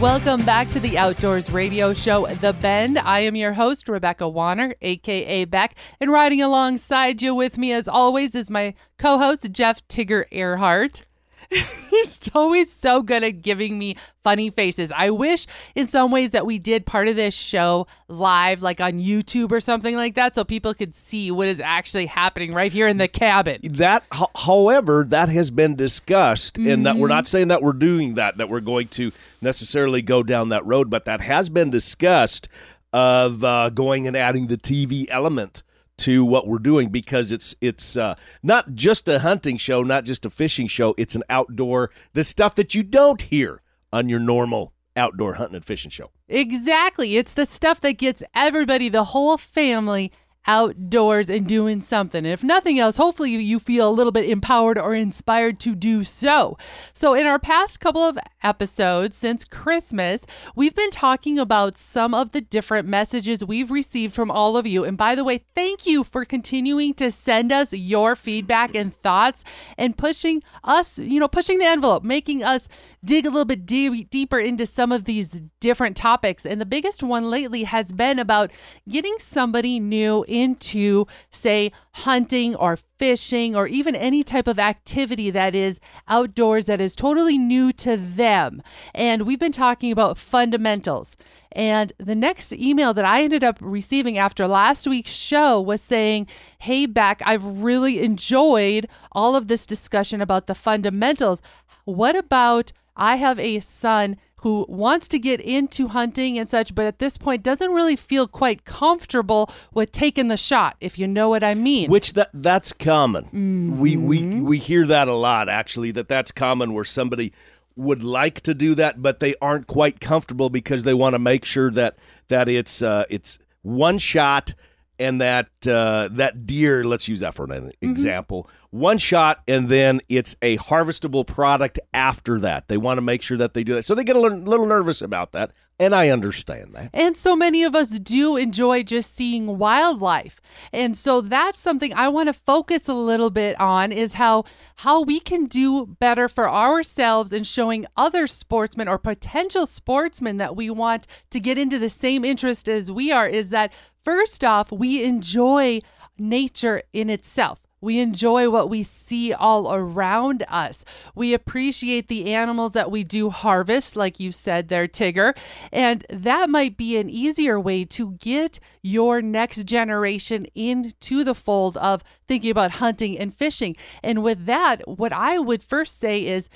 Welcome 0.00 0.44
back 0.44 0.70
to 0.72 0.80
the 0.80 0.98
Outdoors 0.98 1.50
Radio 1.50 1.94
Show, 1.94 2.26
The 2.26 2.52
Bend. 2.52 2.98
I 2.98 3.20
am 3.20 3.36
your 3.36 3.52
host, 3.52 3.88
Rebecca 3.88 4.28
Wanner, 4.28 4.74
aka 4.82 5.44
Beck, 5.46 5.76
and 6.00 6.10
riding 6.10 6.42
alongside 6.42 7.22
you 7.22 7.34
with 7.34 7.56
me, 7.56 7.72
as 7.72 7.88
always, 7.88 8.34
is 8.34 8.50
my 8.50 8.74
co 8.98 9.18
host, 9.18 9.50
Jeff 9.52 9.86
Tigger 9.88 10.24
Erhardt. 10.30 11.04
He's 11.90 12.20
always 12.34 12.72
so 12.72 13.02
good 13.02 13.22
at 13.22 13.42
giving 13.42 13.78
me 13.78 13.96
funny 14.22 14.50
faces. 14.50 14.90
I 14.94 15.10
wish 15.10 15.46
in 15.74 15.86
some 15.86 16.10
ways 16.10 16.30
that 16.30 16.46
we 16.46 16.58
did 16.58 16.86
part 16.86 17.08
of 17.08 17.16
this 17.16 17.34
show 17.34 17.86
live, 18.08 18.62
like 18.62 18.80
on 18.80 18.94
YouTube 18.94 19.52
or 19.52 19.60
something 19.60 19.94
like 19.96 20.14
that, 20.14 20.34
so 20.34 20.44
people 20.44 20.74
could 20.74 20.94
see 20.94 21.30
what 21.30 21.48
is 21.48 21.60
actually 21.60 22.06
happening 22.06 22.52
right 22.52 22.72
here 22.72 22.88
in 22.88 22.98
the 22.98 23.08
cabin. 23.08 23.60
That, 23.62 24.04
however, 24.36 25.04
that 25.08 25.28
has 25.28 25.50
been 25.50 25.76
discussed, 25.76 26.58
and 26.58 26.86
that 26.86 26.96
we're 26.96 27.08
not 27.08 27.26
saying 27.26 27.48
that 27.48 27.62
we're 27.62 27.72
doing 27.72 28.14
that, 28.14 28.38
that 28.38 28.48
we're 28.48 28.60
going 28.60 28.88
to 28.88 29.12
necessarily 29.40 30.02
go 30.02 30.22
down 30.22 30.48
that 30.48 30.64
road, 30.64 30.90
but 30.90 31.04
that 31.04 31.20
has 31.20 31.48
been 31.48 31.70
discussed 31.70 32.48
of 32.92 33.42
uh, 33.42 33.70
going 33.70 34.06
and 34.06 34.16
adding 34.16 34.46
the 34.46 34.56
TV 34.56 35.06
element 35.10 35.62
to 35.98 36.24
what 36.24 36.46
we're 36.46 36.58
doing 36.58 36.88
because 36.88 37.32
it's 37.32 37.54
it's 37.60 37.96
uh, 37.96 38.14
not 38.42 38.74
just 38.74 39.08
a 39.08 39.20
hunting 39.20 39.56
show, 39.56 39.82
not 39.82 40.04
just 40.04 40.24
a 40.24 40.30
fishing 40.30 40.66
show. 40.66 40.94
It's 40.98 41.14
an 41.14 41.22
outdoor 41.28 41.90
the 42.12 42.24
stuff 42.24 42.54
that 42.56 42.74
you 42.74 42.82
don't 42.82 43.22
hear 43.22 43.62
on 43.92 44.08
your 44.08 44.20
normal 44.20 44.72
outdoor 44.96 45.34
hunting 45.34 45.56
and 45.56 45.64
fishing 45.64 45.90
show. 45.90 46.10
Exactly. 46.28 47.16
It's 47.16 47.32
the 47.32 47.46
stuff 47.46 47.80
that 47.80 47.98
gets 47.98 48.22
everybody, 48.34 48.88
the 48.88 49.04
whole 49.04 49.36
family, 49.36 50.12
outdoors 50.46 51.28
and 51.28 51.46
doing 51.46 51.80
something. 51.80 52.24
And 52.24 52.32
if 52.32 52.44
nothing 52.44 52.78
else, 52.78 52.96
hopefully 52.96 53.30
you 53.32 53.58
feel 53.58 53.88
a 53.88 53.92
little 53.92 54.12
bit 54.12 54.28
empowered 54.28 54.78
or 54.78 54.94
inspired 54.94 55.58
to 55.60 55.74
do 55.74 56.04
so. 56.04 56.56
So, 56.92 57.14
in 57.14 57.26
our 57.26 57.38
past 57.38 57.80
couple 57.80 58.02
of 58.02 58.18
episodes 58.42 59.16
since 59.16 59.44
Christmas, 59.44 60.26
we've 60.54 60.74
been 60.74 60.90
talking 60.90 61.38
about 61.38 61.76
some 61.76 62.14
of 62.14 62.32
the 62.32 62.40
different 62.40 62.86
messages 62.86 63.44
we've 63.44 63.70
received 63.70 64.14
from 64.14 64.30
all 64.30 64.56
of 64.56 64.66
you. 64.66 64.84
And 64.84 64.96
by 64.96 65.14
the 65.14 65.24
way, 65.24 65.44
thank 65.54 65.86
you 65.86 66.04
for 66.04 66.24
continuing 66.24 66.94
to 66.94 67.10
send 67.10 67.52
us 67.52 67.72
your 67.72 68.16
feedback 68.16 68.74
and 68.74 68.94
thoughts 68.94 69.44
and 69.78 69.96
pushing 69.96 70.42
us, 70.62 70.98
you 70.98 71.20
know, 71.20 71.28
pushing 71.28 71.58
the 71.58 71.66
envelope, 71.66 72.04
making 72.04 72.42
us 72.42 72.68
dig 73.04 73.26
a 73.26 73.30
little 73.30 73.44
bit 73.44 73.66
de- 73.66 74.04
deeper 74.04 74.38
into 74.38 74.66
some 74.66 74.92
of 74.92 75.04
these 75.04 75.42
different 75.60 75.96
topics. 75.96 76.44
And 76.44 76.60
the 76.60 76.66
biggest 76.66 77.02
one 77.02 77.30
lately 77.30 77.64
has 77.64 77.92
been 77.92 78.18
about 78.18 78.50
getting 78.88 79.16
somebody 79.18 79.80
new 79.80 80.24
into, 80.34 81.06
say, 81.30 81.72
hunting 81.92 82.54
or 82.56 82.76
fishing 82.98 83.54
or 83.54 83.66
even 83.66 83.94
any 83.94 84.22
type 84.22 84.46
of 84.46 84.58
activity 84.58 85.30
that 85.30 85.54
is 85.54 85.80
outdoors 86.08 86.66
that 86.66 86.80
is 86.80 86.96
totally 86.96 87.38
new 87.38 87.72
to 87.72 87.96
them. 87.96 88.62
And 88.94 89.22
we've 89.22 89.38
been 89.38 89.52
talking 89.52 89.92
about 89.92 90.18
fundamentals. 90.18 91.16
And 91.52 91.92
the 91.98 92.16
next 92.16 92.52
email 92.52 92.92
that 92.94 93.04
I 93.04 93.22
ended 93.22 93.44
up 93.44 93.58
receiving 93.60 94.18
after 94.18 94.48
last 94.48 94.86
week's 94.88 95.12
show 95.12 95.60
was 95.60 95.80
saying, 95.80 96.26
Hey, 96.58 96.86
Beck, 96.86 97.22
I've 97.24 97.44
really 97.44 98.02
enjoyed 98.02 98.88
all 99.12 99.36
of 99.36 99.46
this 99.46 99.64
discussion 99.64 100.20
about 100.20 100.46
the 100.48 100.54
fundamentals. 100.54 101.40
What 101.84 102.16
about 102.16 102.72
I 102.96 103.16
have 103.16 103.38
a 103.38 103.60
son 103.60 104.16
who 104.44 104.66
wants 104.68 105.08
to 105.08 105.18
get 105.18 105.40
into 105.40 105.88
hunting 105.88 106.38
and 106.38 106.46
such, 106.46 106.74
but 106.74 106.84
at 106.84 106.98
this 106.98 107.16
point 107.16 107.42
doesn't 107.42 107.70
really 107.70 107.96
feel 107.96 108.28
quite 108.28 108.66
comfortable 108.66 109.50
with 109.72 109.90
taking 109.90 110.28
the 110.28 110.36
shot, 110.36 110.76
if 110.82 110.98
you 110.98 111.08
know 111.08 111.30
what 111.30 111.42
I 111.42 111.54
mean. 111.54 111.90
Which 111.90 112.12
that 112.12 112.28
that's 112.34 112.70
common. 112.70 113.80
We 113.80 113.96
we 113.96 114.40
we 114.40 114.58
hear 114.58 114.86
that 114.86 115.08
a 115.08 115.14
lot 115.14 115.48
actually. 115.48 115.92
That 115.92 116.08
that's 116.08 116.30
common 116.30 116.74
where 116.74 116.84
somebody 116.84 117.32
would 117.74 118.04
like 118.04 118.42
to 118.42 118.52
do 118.52 118.74
that, 118.74 119.00
but 119.00 119.18
they 119.18 119.34
aren't 119.40 119.66
quite 119.66 119.98
comfortable 119.98 120.50
because 120.50 120.84
they 120.84 120.94
want 120.94 121.14
to 121.14 121.18
make 121.18 121.46
sure 121.46 121.70
that 121.70 121.96
that 122.28 122.46
it's 122.46 122.82
uh, 122.82 123.04
it's 123.08 123.38
one 123.62 123.96
shot 123.96 124.52
and 124.98 125.20
that 125.20 125.48
uh, 125.66 126.08
that 126.12 126.46
deer. 126.46 126.84
Let's 126.84 127.08
use 127.08 127.20
that 127.20 127.34
for 127.34 127.44
an 127.44 127.72
example. 127.80 128.48
One 128.70 128.98
shot, 128.98 129.42
and 129.46 129.68
then 129.68 130.00
it's 130.08 130.34
a 130.42 130.58
harvestable 130.58 131.26
product 131.26 131.78
after 131.92 132.40
that. 132.40 132.68
They 132.68 132.76
want 132.76 132.98
to 132.98 133.02
make 133.02 133.22
sure 133.22 133.36
that 133.36 133.54
they 133.54 133.62
do 133.62 133.74
that, 133.74 133.84
so 133.84 133.94
they 133.94 134.04
get 134.04 134.16
a 134.16 134.20
little, 134.20 134.38
little 134.38 134.66
nervous 134.66 135.00
about 135.00 135.32
that, 135.32 135.52
and 135.78 135.94
I 135.94 136.08
understand 136.08 136.74
that. 136.74 136.90
And 136.92 137.16
so 137.16 137.34
many 137.34 137.64
of 137.64 137.74
us 137.74 137.98
do 137.98 138.36
enjoy 138.36 138.84
just 138.84 139.14
seeing 139.14 139.58
wildlife. 139.58 140.40
And 140.72 140.96
so 140.96 141.20
that's 141.20 141.58
something 141.58 141.92
I 141.92 142.08
want 142.08 142.28
to 142.28 142.32
focus 142.32 142.88
a 142.88 142.94
little 142.94 143.30
bit 143.30 143.60
on 143.60 143.90
is 143.90 144.14
how 144.14 144.44
how 144.76 145.02
we 145.02 145.18
can 145.18 145.46
do 145.46 145.86
better 145.86 146.28
for 146.28 146.48
ourselves 146.48 147.32
in 147.32 147.44
showing 147.44 147.86
other 147.96 148.26
sportsmen 148.26 148.88
or 148.88 148.98
potential 148.98 149.66
sportsmen 149.66 150.36
that 150.36 150.54
we 150.54 150.70
want 150.70 151.06
to 151.30 151.40
get 151.40 151.58
into 151.58 151.78
the 151.78 151.90
same 151.90 152.24
interest 152.24 152.68
as 152.68 152.90
we 152.90 153.10
are 153.10 153.26
is 153.26 153.50
that 153.50 153.72
first 154.04 154.44
off, 154.44 154.70
we 154.70 155.02
enjoy 155.02 155.80
nature 156.18 156.82
in 156.92 157.10
itself. 157.10 157.60
We 157.84 158.00
enjoy 158.00 158.48
what 158.48 158.70
we 158.70 158.82
see 158.82 159.34
all 159.34 159.74
around 159.74 160.42
us. 160.48 160.86
We 161.14 161.34
appreciate 161.34 162.08
the 162.08 162.32
animals 162.32 162.72
that 162.72 162.90
we 162.90 163.04
do 163.04 163.28
harvest, 163.28 163.94
like 163.94 164.18
you 164.18 164.32
said 164.32 164.68
there, 164.68 164.88
Tigger. 164.88 165.36
And 165.70 166.06
that 166.08 166.48
might 166.48 166.78
be 166.78 166.96
an 166.96 167.10
easier 167.10 167.60
way 167.60 167.84
to 167.84 168.12
get 168.12 168.58
your 168.82 169.20
next 169.20 169.66
generation 169.66 170.46
into 170.54 171.24
the 171.24 171.34
fold 171.34 171.76
of 171.76 172.02
thinking 172.26 172.50
about 172.50 172.72
hunting 172.72 173.18
and 173.18 173.34
fishing. 173.34 173.76
And 174.02 174.22
with 174.22 174.46
that, 174.46 174.88
what 174.88 175.12
I 175.12 175.38
would 175.38 175.62
first 175.62 176.00
say 176.00 176.24
is 176.24 176.48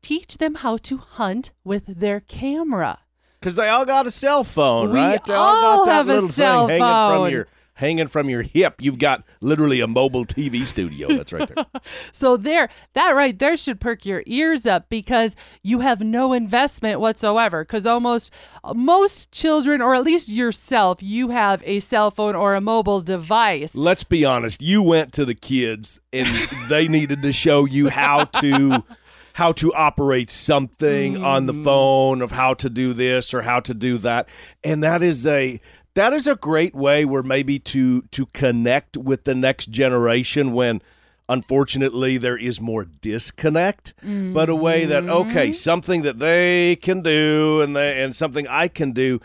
teach 0.00 0.38
them 0.38 0.54
how 0.56 0.76
to 0.76 0.98
hunt 0.98 1.50
with 1.64 1.86
their 1.86 2.20
camera. 2.20 3.00
Because 3.42 3.56
they 3.56 3.68
all 3.68 3.84
got 3.84 4.06
a 4.06 4.10
cell 4.12 4.44
phone, 4.44 4.90
We 4.90 4.98
right? 4.98 5.24
They 5.24 5.34
all 5.34 5.84
got 5.84 5.86
that 5.86 5.92
have 5.92 6.08
a 6.08 6.12
little 6.14 6.28
cell 6.28 6.68
thing 6.68 6.80
hanging 6.80 6.94
phone. 6.94 7.24
from 7.26 7.32
your 7.32 7.48
hanging 7.74 8.06
from 8.06 8.30
your 8.30 8.42
hip. 8.42 8.76
You've 8.78 8.98
got 9.00 9.24
literally 9.40 9.80
a 9.80 9.88
mobile 9.88 10.24
TV 10.24 10.64
studio. 10.64 11.08
That's 11.08 11.32
right 11.32 11.52
there. 11.52 11.66
So 12.12 12.36
there, 12.36 12.68
that 12.92 13.16
right 13.16 13.36
there 13.36 13.56
should 13.56 13.80
perk 13.80 14.06
your 14.06 14.22
ears 14.26 14.66
up 14.66 14.88
because 14.88 15.34
you 15.62 15.80
have 15.80 16.00
no 16.00 16.32
investment 16.32 17.00
whatsoever. 17.00 17.64
Because 17.64 17.84
almost 17.84 18.32
most 18.74 19.32
children, 19.32 19.82
or 19.82 19.94
at 19.96 20.04
least 20.04 20.28
yourself, 20.28 21.02
you 21.02 21.30
have 21.30 21.60
a 21.64 21.80
cell 21.80 22.12
phone 22.12 22.36
or 22.36 22.54
a 22.54 22.60
mobile 22.60 23.00
device. 23.00 23.74
Let's 23.74 24.04
be 24.04 24.24
honest. 24.24 24.62
You 24.62 24.82
went 24.82 25.12
to 25.14 25.24
the 25.24 25.34
kids, 25.34 26.00
and 26.12 26.28
they 26.68 26.86
needed 26.86 27.22
to 27.22 27.32
show 27.32 27.64
you 27.64 27.88
how 27.88 28.26
to 28.26 28.84
how 29.34 29.52
to 29.52 29.72
operate 29.74 30.30
something 30.30 31.22
on 31.22 31.46
the 31.46 31.52
mm. 31.52 31.64
phone, 31.64 32.22
of 32.22 32.32
how 32.32 32.54
to 32.54 32.68
do 32.68 32.92
this 32.92 33.32
or 33.32 33.42
how 33.42 33.60
to 33.60 33.74
do 33.74 33.98
that, 33.98 34.28
and 34.62 34.82
that 34.82 35.02
is 35.02 35.26
a 35.26 35.60
that 35.94 36.12
is 36.12 36.26
a 36.26 36.36
great 36.36 36.74
way 36.74 37.04
where 37.04 37.22
maybe 37.22 37.58
to 37.58 38.02
to 38.02 38.26
connect 38.26 38.96
with 38.96 39.24
the 39.24 39.34
next 39.34 39.66
generation 39.66 40.52
when 40.52 40.80
unfortunately 41.28 42.18
there 42.18 42.36
is 42.36 42.60
more 42.60 42.84
disconnect 42.84 43.94
but 44.34 44.48
a 44.48 44.54
way 44.54 44.84
that 44.84 45.04
okay 45.04 45.48
mm-hmm. 45.48 45.52
something 45.52 46.02
that 46.02 46.18
they 46.18 46.76
can 46.76 47.00
do 47.00 47.60
and 47.60 47.76
they 47.76 48.02
and 48.02 48.14
something 48.14 48.46
i 48.48 48.66
can 48.68 48.92
do 48.92 49.20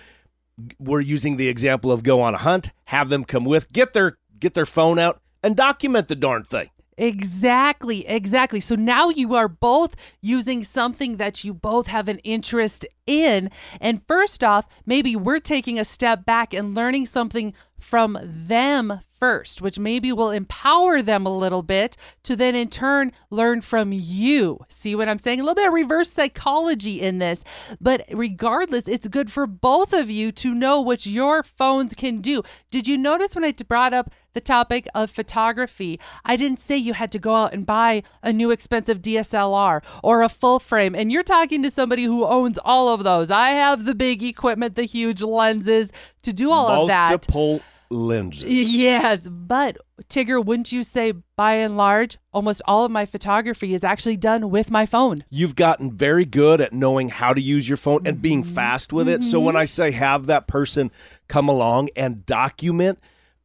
we're 0.80 1.02
using 1.02 1.38
the 1.38 1.48
example 1.48 1.92
of 1.92 2.04
go 2.04 2.22
on 2.22 2.36
a 2.36 2.38
hunt 2.38 2.72
have 2.86 3.10
them 3.10 3.26
come 3.26 3.46
with 3.46 3.72
get 3.74 3.94
their 3.94 4.18
get 4.40 4.54
their 4.54 4.66
phone 4.66 5.00
out 5.00 5.22
and 5.44 5.56
document 5.56 6.08
the 6.08 6.16
darn 6.16 6.44
thing 6.44 6.70
Exactly, 6.98 8.08
exactly. 8.08 8.60
So 8.60 8.74
now 8.74 9.10
you 9.10 9.36
are 9.36 9.48
both 9.48 9.96
using 10.20 10.64
something 10.64 11.18
that 11.18 11.44
you 11.44 11.54
both 11.54 11.88
have 11.88 12.08
an 12.08 12.18
interest 12.20 12.88
in. 13.06 13.52
And 13.80 14.02
first 14.08 14.44
off, 14.44 14.66
maybe 14.86 15.16
we're 15.16 15.40
taking 15.40 15.78
a 15.78 15.86
step 15.86 16.26
back 16.26 16.56
and 16.56 16.74
learning 16.74 17.06
something 17.06 17.54
from 17.80 18.18
them 18.24 19.00
first, 19.20 19.62
which 19.62 19.80
maybe 19.80 20.12
will 20.12 20.32
empower 20.32 21.02
them 21.02 21.26
a 21.26 21.36
little 21.36 21.64
bit 21.64 21.98
to 22.24 22.36
then 22.36 22.56
in 22.56 22.70
turn 22.70 23.12
learn 23.30 23.62
from 23.62 23.92
you. 23.92 24.66
See 24.70 24.96
what 24.96 25.10
I'm 25.10 25.20
saying? 25.20 25.40
A 25.40 25.44
little 25.44 25.56
bit 25.56 25.68
of 25.68 25.74
reverse 25.74 26.12
psychology 26.12 27.02
in 27.02 27.20
this. 27.20 27.44
But 27.82 28.06
regardless, 28.12 28.88
it's 28.88 29.08
good 29.08 29.32
for 29.32 29.48
both 29.48 29.94
of 29.94 30.10
you 30.10 30.32
to 30.34 30.54
know 30.54 30.80
what 30.80 31.06
your 31.06 31.44
phones 31.44 31.94
can 31.94 32.18
do. 32.18 32.44
Did 32.70 32.88
you 32.88 32.98
notice 32.98 33.36
when 33.36 33.44
I 33.44 33.54
brought 33.68 33.94
up 33.94 34.12
the 34.38 34.42
topic 34.42 34.88
of 34.94 35.10
photography, 35.10 36.00
I 36.24 36.36
didn't 36.36 36.60
say 36.60 36.78
you 36.78 36.94
had 36.94 37.12
to 37.14 37.18
go 37.18 37.34
out 37.34 37.54
and 37.54 37.66
buy 37.66 38.04
a 38.22 38.32
new 38.32 38.52
expensive 38.52 39.02
DSLR 39.02 39.84
or 40.04 40.22
a 40.22 40.30
full 40.30 40.60
frame. 40.60 40.94
And 40.94 41.12
you're 41.12 41.24
talking 41.24 41.64
to 41.64 41.72
somebody 41.72 42.04
who 42.04 42.24
owns 42.24 42.60
all 42.60 42.90
of 42.90 43.04
those. 43.04 43.32
I 43.32 43.50
have 43.50 43.86
the 43.86 43.96
big 43.96 44.22
equipment, 44.22 44.76
the 44.76 44.84
huge 44.84 45.24
lenses 45.24 45.92
to 46.28 46.34
do 46.34 46.52
all 46.52 46.84
of 46.84 46.88
that. 46.90 47.10
Multiple 47.10 47.62
lenses. 47.90 48.44
Yes, 48.70 49.28
but 49.30 49.78
Tigger, 50.10 50.44
wouldn't 50.44 50.72
you 50.72 50.84
say 50.84 51.14
by 51.36 51.54
and 51.54 51.78
large, 51.78 52.18
almost 52.34 52.62
all 52.66 52.84
of 52.86 52.92
my 52.92 53.06
photography 53.06 53.74
is 53.74 53.84
actually 53.84 54.18
done 54.18 54.50
with 54.50 54.70
my 54.70 54.86
phone? 54.86 55.24
You've 55.30 55.56
gotten 55.56 55.92
very 55.96 56.26
good 56.26 56.60
at 56.62 56.74
knowing 56.74 57.10
how 57.10 57.34
to 57.34 57.42
use 57.42 57.68
your 57.70 57.78
phone 57.78 58.06
and 58.06 58.22
being 58.22 58.44
Mm-hmm. 58.44 58.54
fast 58.56 58.92
with 58.94 59.08
it. 59.08 59.24
So 59.24 59.40
when 59.40 59.56
I 59.56 59.66
say 59.66 59.92
have 59.92 60.26
that 60.28 60.48
person 60.48 60.92
come 61.28 61.48
along 61.50 61.90
and 61.96 62.26
document, 62.26 63.00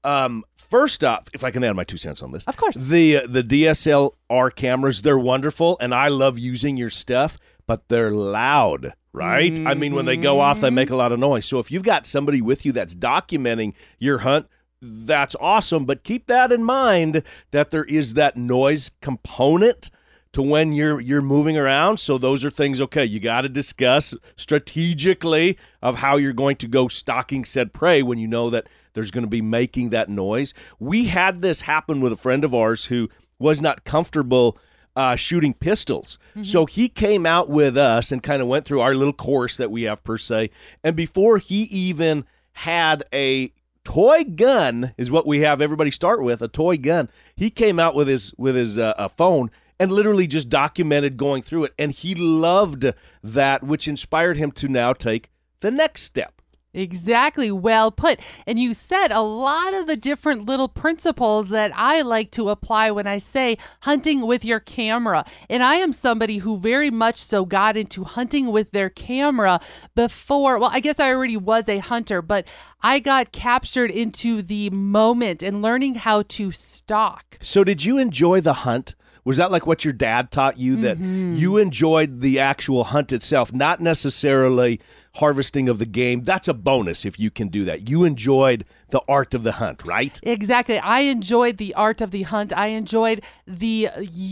um, 0.04 0.44
first 0.56 1.04
off, 1.04 1.28
if 1.32 1.44
I 1.44 1.52
can 1.52 1.62
add 1.62 1.76
my 1.76 1.84
two 1.84 1.96
cents 1.96 2.22
on 2.22 2.32
this, 2.32 2.44
Of 2.46 2.56
course. 2.56 2.74
the 2.74 3.18
uh, 3.18 3.26
the 3.28 3.44
DSLR 3.44 4.54
cameras 4.54 5.02
they're 5.02 5.18
wonderful, 5.18 5.76
and 5.80 5.94
I 5.94 6.08
love 6.08 6.38
using 6.38 6.76
your 6.76 6.90
stuff, 6.90 7.38
but 7.72 7.88
they're 7.88 8.10
loud. 8.10 8.92
Right? 9.14 9.58
I 9.66 9.72
mean, 9.72 9.94
when 9.94 10.04
they 10.04 10.18
go 10.18 10.40
off, 10.40 10.60
they 10.60 10.68
make 10.68 10.90
a 10.90 10.96
lot 10.96 11.10
of 11.10 11.18
noise. 11.18 11.46
So 11.46 11.58
if 11.58 11.70
you've 11.70 11.82
got 11.82 12.06
somebody 12.06 12.42
with 12.42 12.66
you 12.66 12.72
that's 12.72 12.94
documenting 12.94 13.72
your 13.98 14.18
hunt, 14.18 14.46
that's 14.82 15.34
awesome. 15.40 15.86
But 15.86 16.02
keep 16.02 16.26
that 16.26 16.52
in 16.52 16.64
mind 16.64 17.22
that 17.50 17.70
there 17.70 17.84
is 17.84 18.12
that 18.14 18.36
noise 18.36 18.90
component 19.00 19.90
to 20.32 20.42
when 20.42 20.74
you're 20.74 21.00
you're 21.00 21.22
moving 21.22 21.56
around. 21.56 21.98
So 21.98 22.18
those 22.18 22.44
are 22.44 22.50
things 22.50 22.78
okay, 22.80 23.06
you 23.06 23.20
got 23.20 23.42
to 23.42 23.48
discuss 23.48 24.14
strategically 24.36 25.56
of 25.80 25.96
how 25.96 26.16
you're 26.16 26.34
going 26.34 26.56
to 26.56 26.68
go 26.68 26.88
stalking 26.88 27.46
said 27.46 27.72
prey 27.72 28.02
when 28.02 28.18
you 28.18 28.28
know 28.28 28.50
that 28.50 28.66
there's 28.92 29.10
going 29.10 29.24
to 29.24 29.30
be 29.30 29.42
making 29.42 29.90
that 29.90 30.10
noise. 30.10 30.52
We 30.78 31.06
had 31.06 31.40
this 31.40 31.62
happen 31.62 32.02
with 32.02 32.12
a 32.12 32.16
friend 32.16 32.44
of 32.44 32.54
ours 32.54 32.86
who 32.86 33.08
was 33.38 33.62
not 33.62 33.84
comfortable 33.84 34.58
uh, 34.96 35.16
shooting 35.16 35.54
pistols. 35.54 36.18
So 36.42 36.66
he 36.66 36.88
came 36.88 37.24
out 37.26 37.48
with 37.48 37.76
us 37.76 38.12
and 38.12 38.22
kind 38.22 38.42
of 38.42 38.48
went 38.48 38.64
through 38.64 38.80
our 38.80 38.94
little 38.94 39.12
course 39.12 39.56
that 39.56 39.70
we 39.70 39.82
have 39.82 40.02
per 40.04 40.18
se. 40.18 40.50
And 40.84 40.94
before 40.96 41.38
he 41.38 41.62
even 41.64 42.24
had 42.52 43.02
a 43.12 43.52
toy 43.84 44.24
gun 44.24 44.94
is 44.96 45.10
what 45.10 45.26
we 45.26 45.40
have 45.40 45.60
everybody 45.60 45.90
start 45.90 46.22
with 46.22 46.40
a 46.40 46.46
toy 46.46 46.76
gun 46.76 47.10
he 47.34 47.50
came 47.50 47.80
out 47.80 47.96
with 47.96 48.06
his 48.06 48.32
with 48.38 48.54
his 48.54 48.78
uh, 48.78 48.94
uh, 48.96 49.08
phone 49.08 49.50
and 49.80 49.90
literally 49.90 50.28
just 50.28 50.48
documented 50.48 51.16
going 51.16 51.42
through 51.42 51.64
it 51.64 51.74
and 51.78 51.90
he 51.90 52.14
loved 52.14 52.92
that 53.24 53.64
which 53.64 53.88
inspired 53.88 54.36
him 54.36 54.52
to 54.52 54.68
now 54.68 54.92
take 54.92 55.30
the 55.60 55.70
next 55.70 56.02
step 56.02 56.41
Exactly. 56.74 57.50
Well 57.50 57.90
put. 57.90 58.18
And 58.46 58.58
you 58.58 58.72
said 58.74 59.12
a 59.12 59.20
lot 59.20 59.74
of 59.74 59.86
the 59.86 59.96
different 59.96 60.46
little 60.46 60.68
principles 60.68 61.50
that 61.50 61.70
I 61.74 62.00
like 62.02 62.30
to 62.32 62.48
apply 62.48 62.90
when 62.90 63.06
I 63.06 63.18
say 63.18 63.58
hunting 63.82 64.26
with 64.26 64.44
your 64.44 64.60
camera. 64.60 65.24
And 65.50 65.62
I 65.62 65.76
am 65.76 65.92
somebody 65.92 66.38
who 66.38 66.58
very 66.58 66.90
much 66.90 67.16
so 67.16 67.44
got 67.44 67.76
into 67.76 68.04
hunting 68.04 68.50
with 68.50 68.70
their 68.70 68.88
camera 68.88 69.60
before. 69.94 70.58
Well, 70.58 70.70
I 70.72 70.80
guess 70.80 70.98
I 70.98 71.10
already 71.12 71.36
was 71.36 71.68
a 71.68 71.78
hunter, 71.78 72.22
but 72.22 72.46
I 72.82 72.98
got 73.00 73.32
captured 73.32 73.90
into 73.90 74.40
the 74.42 74.70
moment 74.70 75.42
and 75.42 75.62
learning 75.62 75.96
how 75.96 76.22
to 76.22 76.50
stalk. 76.50 77.38
so 77.40 77.64
did 77.64 77.84
you 77.84 77.98
enjoy 77.98 78.40
the 78.40 78.52
hunt 78.52 78.94
was 79.24 79.36
that 79.36 79.52
like 79.52 79.66
what 79.66 79.84
your 79.84 79.92
dad 79.92 80.30
taught 80.30 80.58
you 80.58 80.76
that 80.76 80.96
mm-hmm. 80.96 81.36
you 81.36 81.56
enjoyed 81.56 82.20
the 82.20 82.38
actual 82.38 82.84
hunt 82.84 83.12
itself 83.12 83.52
not 83.52 83.80
necessarily 83.80 84.80
harvesting 85.16 85.68
of 85.68 85.78
the 85.78 85.86
game 85.86 86.24
that's 86.24 86.48
a 86.48 86.54
bonus 86.54 87.04
if 87.04 87.18
you 87.18 87.30
can 87.30 87.48
do 87.48 87.64
that 87.64 87.88
you 87.88 88.04
enjoyed 88.04 88.64
the 88.92 89.02
art 89.08 89.34
of 89.34 89.42
the 89.42 89.52
hunt 89.52 89.84
right 89.84 90.20
Exactly. 90.22 90.78
I 90.78 91.00
enjoyed 91.00 91.56
the 91.56 91.74
art 91.74 92.00
of 92.00 92.10
the 92.10 92.22
hunt. 92.22 92.52
I 92.52 92.68
enjoyed 92.68 93.22
the 93.46 93.88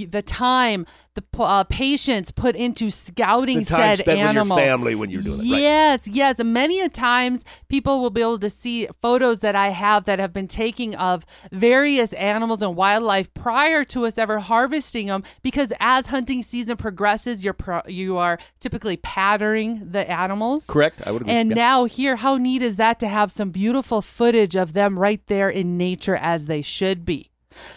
the 0.08 0.22
time, 0.22 0.86
the 1.14 1.22
uh, 1.38 1.64
patience 1.64 2.30
put 2.30 2.54
into 2.54 2.90
scouting 2.90 3.60
the 3.60 3.64
time 3.64 3.96
said 3.96 3.98
spent 3.98 4.18
animal. 4.20 4.42
with 4.42 4.48
your 4.48 4.58
family 4.58 4.94
when 4.94 5.10
you're 5.10 5.22
doing 5.22 5.40
it 5.40 5.50
right 5.52 5.60
Yes, 5.60 6.08
yes. 6.08 6.42
Many 6.42 6.80
a 6.80 6.88
times 6.88 7.44
people 7.68 8.00
will 8.00 8.10
be 8.10 8.20
able 8.20 8.38
to 8.38 8.50
see 8.50 8.88
photos 9.02 9.40
that 9.40 9.56
I 9.56 9.68
have 9.70 10.04
that 10.04 10.18
have 10.18 10.32
been 10.32 10.48
taking 10.48 10.94
of 10.94 11.26
various 11.50 12.12
animals 12.12 12.62
and 12.62 12.76
wildlife 12.76 13.32
prior 13.34 13.84
to 13.86 14.06
us 14.06 14.18
ever 14.18 14.38
harvesting 14.38 15.06
them 15.06 15.22
because 15.42 15.72
as 15.80 16.06
hunting 16.06 16.42
season 16.42 16.76
progresses, 16.76 17.44
you're 17.44 17.54
pro- 17.54 17.82
you 17.86 18.16
are 18.16 18.38
typically 18.60 18.96
patterning 18.96 19.90
the 19.90 20.08
animals. 20.10 20.66
Correct 20.70 21.02
i 21.06 21.10
would 21.10 21.22
agree 21.22 21.34
And 21.34 21.50
Yeah. 21.50 21.54
now 21.56 21.84
here, 21.84 22.16
how 22.16 22.36
neat 22.36 22.62
is 22.62 22.76
that 22.76 22.98
to 23.00 23.08
have 23.08 23.30
some 23.32 23.50
beautiful 23.50 24.00
footage 24.02 24.54
of 24.56 24.72
them 24.72 24.98
right 24.98 25.20
there 25.26 25.50
in 25.50 25.76
nature 25.76 26.16
as 26.16 26.46
they 26.46 26.62
should 26.62 27.04
be. 27.04 27.30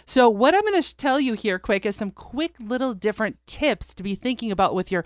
So 0.06 0.28
what 0.30 0.54
I'm 0.54 0.62
going 0.62 0.80
to 0.80 0.96
tell 0.96 1.18
you 1.18 1.34
here 1.34 1.58
quick 1.58 1.84
is 1.84 1.96
some 1.96 2.12
quick 2.12 2.54
little 2.60 2.94
different 2.94 3.36
tips 3.46 3.92
to 3.94 4.02
be 4.02 4.14
thinking 4.14 4.50
about 4.52 4.74
with 4.74 4.92
your 4.92 5.04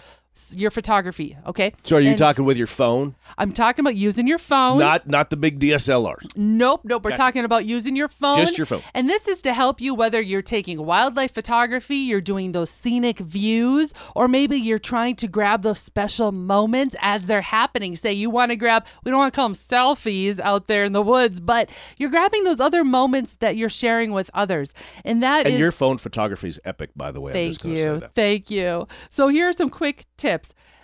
your 0.54 0.70
photography, 0.70 1.36
okay? 1.46 1.72
so 1.82 1.96
are 1.96 2.00
you 2.00 2.10
And 2.10 2.18
talking 2.18 2.44
with 2.44 2.56
your 2.56 2.66
phone 2.66 3.14
I'm 3.36 3.52
talking 3.52 3.82
about 3.82 3.96
using 3.96 4.26
your 4.26 4.38
phone. 4.38 4.78
Not 4.78 5.06
not 5.06 5.30
the 5.30 5.36
big 5.36 5.58
DSLRs. 5.60 6.36
Nope, 6.36 6.82
nope. 6.84 7.04
We're 7.04 7.10
Gotcha. 7.10 7.22
talking 7.22 7.44
about 7.44 7.64
using 7.64 7.96
your 7.96 8.08
phone. 8.08 8.38
Just 8.38 8.56
your 8.56 8.66
phone. 8.66 8.82
And 8.94 9.08
this 9.08 9.28
is 9.28 9.42
to 9.42 9.52
help 9.52 9.80
you 9.80 9.94
whether 9.94 10.20
you're 10.20 10.42
taking 10.42 10.84
wildlife 10.84 11.34
photography, 11.34 11.96
you're 11.96 12.20
doing 12.20 12.52
those 12.52 12.70
scenic 12.70 13.18
views, 13.18 13.92
or 14.14 14.28
maybe 14.28 14.56
you're 14.56 14.78
trying 14.78 15.16
to 15.16 15.28
grab 15.28 15.62
those 15.62 15.78
special 15.80 16.32
moments 16.32 16.94
as 17.00 17.26
they're 17.26 17.42
happening. 17.42 17.96
Say 17.96 18.12
you 18.12 18.30
want 18.30 18.50
to 18.50 18.56
grab, 18.56 18.86
we 19.04 19.10
don't 19.10 19.18
want 19.18 19.32
to 19.32 19.36
call 19.36 19.48
them 19.48 19.54
selfies 19.54 20.40
out 20.40 20.66
there 20.68 20.84
in 20.84 20.92
the 20.92 21.02
woods, 21.02 21.40
but 21.40 21.68
you're 21.96 22.10
grabbing 22.10 22.44
those 22.44 22.60
other 22.60 22.84
moments 22.84 23.34
that 23.40 23.56
you're 23.56 23.68
sharing 23.68 24.12
with 24.12 24.30
others. 24.34 24.72
And 25.04 25.22
that 25.22 25.46
And 25.46 25.58
your 25.58 25.72
phone 25.72 25.98
photography 25.98 26.48
is 26.48 26.60
epic, 26.64 26.90
by 26.96 27.12
the 27.12 27.20
way. 27.20 27.32
Thank 27.32 27.54
just 27.54 27.64
gonna 27.64 27.76
say 27.76 27.82
you. 27.82 28.08
Thank 28.14 28.50
you. 28.50 28.88
So 29.10 29.28
here 29.28 29.48
are 29.48 29.52
some 29.52 29.70
quick 29.70 30.06
tips. 30.16 30.27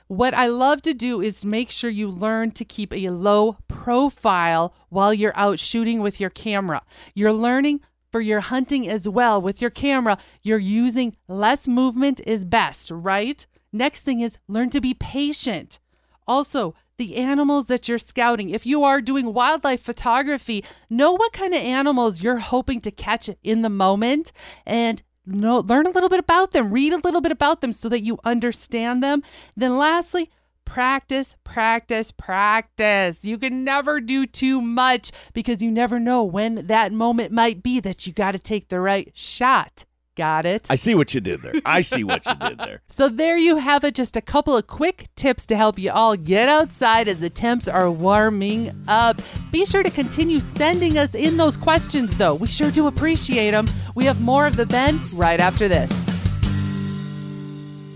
What 0.06 0.34
I 0.34 0.46
love 0.46 0.82
to 0.82 0.92
do 0.92 1.20
is 1.20 1.44
make 1.44 1.70
sure 1.70 1.90
you 1.90 2.08
learn 2.08 2.50
to 2.52 2.64
keep 2.64 2.92
a 2.92 3.10
low 3.10 3.56
profile 3.68 4.74
while 4.90 5.14
you're 5.14 5.36
out 5.36 5.58
shooting 5.58 6.00
with 6.00 6.20
your 6.20 6.30
camera. 6.30 6.82
You're 7.14 7.32
learning 7.32 7.80
for 8.12 8.20
your 8.20 8.40
hunting 8.40 8.88
as 8.88 9.08
well 9.08 9.40
with 9.40 9.60
your 9.60 9.70
camera. 9.70 10.18
You're 10.42 10.58
using 10.58 11.16
less 11.26 11.66
movement 11.66 12.20
is 12.26 12.44
best, 12.44 12.90
right? 12.90 13.46
Next 13.72 14.02
thing 14.02 14.20
is 14.20 14.38
learn 14.46 14.70
to 14.70 14.80
be 14.80 14.94
patient. 14.94 15.78
Also, 16.26 16.74
the 16.96 17.16
animals 17.16 17.66
that 17.66 17.88
you're 17.88 17.98
scouting. 17.98 18.50
If 18.50 18.66
you 18.66 18.84
are 18.84 19.00
doing 19.00 19.34
wildlife 19.34 19.82
photography, 19.82 20.64
know 20.88 21.12
what 21.12 21.32
kind 21.32 21.54
of 21.54 21.60
animals 21.60 22.22
you're 22.22 22.38
hoping 22.38 22.80
to 22.82 22.90
catch 22.90 23.28
in 23.42 23.62
the 23.62 23.68
moment 23.68 24.32
and 24.64 25.02
know, 25.26 25.58
learn 25.60 25.86
a 25.86 25.90
little 25.90 26.08
bit 26.08 26.18
about 26.18 26.52
them, 26.52 26.72
read 26.72 26.92
a 26.92 26.98
little 26.98 27.20
bit 27.20 27.32
about 27.32 27.60
them 27.60 27.72
so 27.72 27.88
that 27.88 28.02
you 28.02 28.18
understand 28.24 29.02
them. 29.02 29.22
Then, 29.56 29.76
lastly, 29.76 30.30
practice, 30.64 31.36
practice, 31.44 32.10
practice. 32.10 33.24
You 33.24 33.38
can 33.38 33.64
never 33.64 34.00
do 34.00 34.26
too 34.26 34.60
much 34.60 35.12
because 35.32 35.62
you 35.62 35.70
never 35.70 35.98
know 36.00 36.22
when 36.24 36.66
that 36.66 36.92
moment 36.92 37.32
might 37.32 37.62
be 37.62 37.80
that 37.80 38.06
you 38.06 38.12
got 38.12 38.32
to 38.32 38.38
take 38.38 38.68
the 38.68 38.80
right 38.80 39.10
shot. 39.14 39.84
Got 40.16 40.46
it? 40.46 40.66
I 40.70 40.76
see 40.76 40.94
what 40.94 41.12
you 41.12 41.20
did 41.20 41.42
there. 41.42 41.54
I 41.64 41.80
see 41.80 42.04
what 42.04 42.24
you 42.26 42.34
did 42.34 42.58
there. 42.58 42.82
So 42.94 43.08
there 43.08 43.36
you 43.36 43.56
have 43.56 43.82
it, 43.82 43.96
just 43.96 44.16
a 44.16 44.20
couple 44.20 44.56
of 44.56 44.68
quick 44.68 45.08
tips 45.16 45.46
to 45.48 45.56
help 45.56 45.80
you 45.80 45.90
all 45.90 46.16
get 46.16 46.48
outside 46.48 47.08
as 47.08 47.18
the 47.18 47.28
temps 47.28 47.66
are 47.66 47.90
warming 47.90 48.70
up. 48.86 49.20
Be 49.50 49.66
sure 49.66 49.82
to 49.82 49.90
continue 49.90 50.38
sending 50.38 50.96
us 50.96 51.14
in 51.14 51.36
those 51.36 51.56
questions 51.56 52.16
though. 52.16 52.36
We 52.36 52.46
sure 52.46 52.70
do 52.70 52.86
appreciate 52.86 53.50
them. 53.50 53.66
We 53.96 54.04
have 54.04 54.20
more 54.20 54.46
of 54.46 54.54
the 54.54 54.66
Bend 54.66 55.12
right 55.12 55.40
after 55.40 55.66
this. 55.66 55.90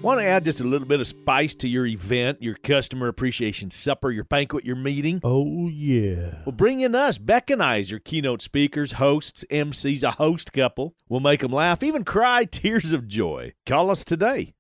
Want 0.01 0.21
to 0.21 0.25
add 0.27 0.45
just 0.45 0.61
a 0.61 0.65
little 0.65 0.87
bit 0.87 1.01
of 1.01 1.09
spice 1.09 1.57
to 1.57 1.69
your 1.69 1.85
event, 1.85 2.41
your 2.41 2.55
customer 2.55 3.09
appreciation 3.09 3.69
supper, 3.73 4.13
your 4.13 4.23
banquet, 4.23 4.65
your 4.65 4.77
meeting? 4.77 5.21
Oh, 5.25 5.69
yeah. 5.69 6.35
Well, 6.47 6.55
bring 6.55 6.81
in 6.81 6.95
us, 6.95 7.19
Beck 7.19 7.51
and 7.51 7.61
I, 7.61 7.81
as 7.81 7.91
your 7.91 7.99
keynote 7.99 8.41
speakers, 8.41 8.93
hosts, 8.93 9.45
MCs, 9.51 10.05
a 10.05 10.13
host 10.13 10.53
couple. 10.53 10.95
We'll 11.09 11.19
make 11.19 11.41
them 11.41 11.51
laugh, 11.51 11.83
even 11.83 12.05
cry 12.05 12.45
tears 12.51 12.93
of 12.93 13.09
joy. 13.09 13.55
Call 13.67 13.91
us 13.91 14.05
today. 14.05 14.55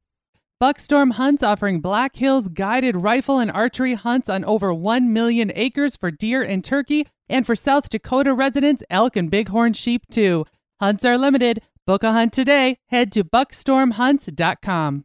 Buckstorm 0.60 1.12
Hunts 1.12 1.44
offering 1.44 1.80
Black 1.80 2.16
Hills 2.16 2.48
guided 2.48 2.96
rifle 2.96 3.38
and 3.38 3.48
archery 3.52 3.94
hunts 3.94 4.28
on 4.28 4.44
over 4.44 4.74
1 4.74 5.12
million 5.12 5.52
acres 5.54 5.96
for 5.96 6.10
deer 6.10 6.42
and 6.42 6.64
turkey, 6.64 7.06
and 7.28 7.46
for 7.46 7.54
South 7.54 7.88
Dakota 7.88 8.34
residents, 8.34 8.82
elk 8.90 9.14
and 9.14 9.30
bighorn 9.30 9.72
sheep 9.72 10.02
too. 10.10 10.44
Hunts 10.80 11.04
are 11.04 11.16
limited. 11.16 11.62
Book 11.86 12.02
a 12.02 12.10
hunt 12.10 12.32
today. 12.32 12.78
Head 12.88 13.12
to 13.12 13.22
buckstormhunts.com. 13.22 15.04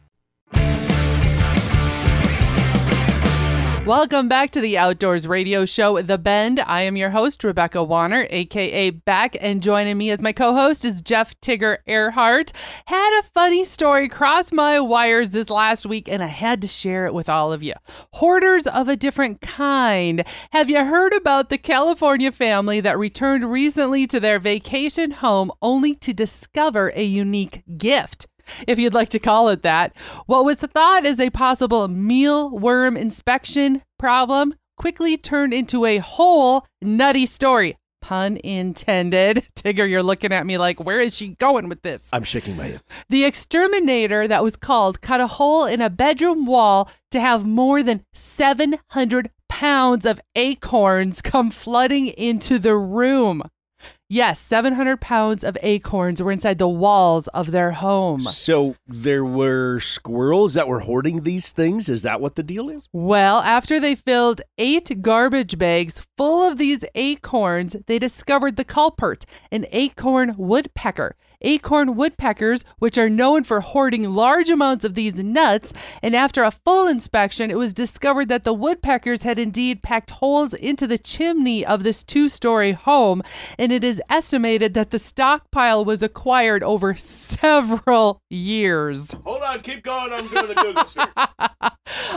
Welcome 3.85 4.29
back 4.29 4.51
to 4.51 4.61
the 4.61 4.77
Outdoors 4.77 5.27
Radio 5.27 5.65
Show, 5.65 6.03
The 6.03 6.19
Bend. 6.19 6.59
I 6.59 6.83
am 6.83 6.95
your 6.95 7.09
host, 7.09 7.43
Rebecca 7.43 7.83
Wanner, 7.83 8.27
aka 8.29 8.91
Beck, 8.91 9.35
and 9.41 9.59
joining 9.59 9.97
me 9.97 10.11
as 10.11 10.21
my 10.21 10.33
co 10.33 10.53
host 10.53 10.85
is 10.85 11.01
Jeff 11.01 11.33
Tigger 11.41 11.79
Erhardt. 11.87 12.51
Had 12.85 13.19
a 13.19 13.23
funny 13.23 13.65
story 13.65 14.07
cross 14.07 14.51
my 14.51 14.79
wires 14.79 15.31
this 15.31 15.49
last 15.49 15.87
week, 15.87 16.07
and 16.07 16.23
I 16.23 16.27
had 16.27 16.61
to 16.61 16.67
share 16.67 17.07
it 17.07 17.13
with 17.15 17.27
all 17.27 17.51
of 17.51 17.63
you. 17.63 17.73
Hoarders 18.13 18.67
of 18.67 18.87
a 18.87 18.95
different 18.95 19.41
kind. 19.41 20.23
Have 20.51 20.69
you 20.69 20.85
heard 20.85 21.13
about 21.13 21.49
the 21.49 21.57
California 21.57 22.31
family 22.31 22.81
that 22.81 22.99
returned 22.99 23.51
recently 23.51 24.05
to 24.05 24.19
their 24.19 24.37
vacation 24.37 25.09
home 25.09 25.51
only 25.59 25.95
to 25.95 26.13
discover 26.13 26.93
a 26.95 27.03
unique 27.03 27.63
gift? 27.79 28.27
If 28.67 28.79
you'd 28.79 28.93
like 28.93 29.09
to 29.09 29.19
call 29.19 29.49
it 29.49 29.63
that. 29.63 29.95
What 30.25 30.45
was 30.45 30.59
thought 30.59 31.05
as 31.05 31.19
a 31.19 31.29
possible 31.29 31.87
mealworm 31.87 32.97
inspection 32.97 33.81
problem 33.97 34.55
quickly 34.77 35.17
turned 35.17 35.53
into 35.53 35.85
a 35.85 35.99
whole 35.99 36.65
nutty 36.81 37.25
story. 37.25 37.77
Pun 38.01 38.37
intended. 38.37 39.47
Tigger, 39.55 39.87
you're 39.87 40.01
looking 40.01 40.33
at 40.33 40.47
me 40.47 40.57
like, 40.57 40.83
where 40.83 40.99
is 40.99 41.15
she 41.15 41.35
going 41.35 41.69
with 41.69 41.83
this? 41.83 42.09
I'm 42.11 42.23
shaking 42.23 42.57
my 42.57 42.65
head. 42.65 42.81
The 43.09 43.23
exterminator 43.23 44.27
that 44.27 44.43
was 44.43 44.55
called 44.55 45.01
cut 45.01 45.21
a 45.21 45.27
hole 45.27 45.65
in 45.65 45.81
a 45.81 45.89
bedroom 45.89 46.47
wall 46.47 46.89
to 47.11 47.19
have 47.19 47.45
more 47.45 47.83
than 47.83 48.03
700 48.13 49.29
pounds 49.49 50.05
of 50.05 50.19
acorns 50.35 51.21
come 51.21 51.51
flooding 51.51 52.07
into 52.07 52.57
the 52.57 52.75
room. 52.75 53.43
Yes, 54.13 54.41
700 54.41 54.99
pounds 54.99 55.41
of 55.41 55.57
acorns 55.61 56.21
were 56.21 56.33
inside 56.33 56.57
the 56.57 56.67
walls 56.67 57.29
of 57.29 57.51
their 57.51 57.71
home. 57.71 58.23
So 58.23 58.75
there 58.85 59.23
were 59.23 59.79
squirrels 59.79 60.53
that 60.55 60.67
were 60.67 60.81
hoarding 60.81 61.21
these 61.21 61.53
things. 61.53 61.87
Is 61.87 62.03
that 62.03 62.19
what 62.19 62.35
the 62.35 62.43
deal 62.43 62.69
is? 62.69 62.89
Well, 62.91 63.39
after 63.39 63.79
they 63.79 63.95
filled 63.95 64.41
eight 64.57 65.01
garbage 65.01 65.57
bags 65.57 66.05
full 66.17 66.45
of 66.45 66.57
these 66.57 66.83
acorns, 66.93 67.77
they 67.87 67.99
discovered 67.99 68.57
the 68.57 68.65
culprit, 68.65 69.25
an 69.49 69.65
acorn 69.71 70.35
woodpecker 70.37 71.15
acorn 71.41 71.95
woodpeckers, 71.95 72.63
which 72.79 72.97
are 72.97 73.09
known 73.09 73.43
for 73.43 73.61
hoarding 73.61 74.09
large 74.11 74.49
amounts 74.49 74.85
of 74.85 74.95
these 74.95 75.17
nuts. 75.17 75.73
And 76.01 76.15
after 76.15 76.43
a 76.43 76.51
full 76.51 76.87
inspection, 76.87 77.51
it 77.51 77.57
was 77.57 77.73
discovered 77.73 78.27
that 78.29 78.43
the 78.43 78.53
woodpeckers 78.53 79.23
had 79.23 79.39
indeed 79.39 79.83
packed 79.83 80.11
holes 80.11 80.53
into 80.53 80.87
the 80.87 80.97
chimney 80.97 81.65
of 81.65 81.83
this 81.83 82.03
two 82.03 82.29
story 82.29 82.71
home. 82.71 83.21
And 83.57 83.71
it 83.71 83.83
is 83.83 84.01
estimated 84.09 84.73
that 84.73 84.91
the 84.91 84.99
stockpile 84.99 85.85
was 85.85 86.03
acquired 86.03 86.63
over 86.63 86.95
several 86.97 88.21
years. 88.29 89.11
Hold 89.23 89.43
on, 89.43 89.61
keep 89.61 89.83
going. 89.83 90.13
I'm 90.13 90.27
doing 90.27 90.47
the 90.47 90.55
Google 90.55 90.85
search. 90.85 91.09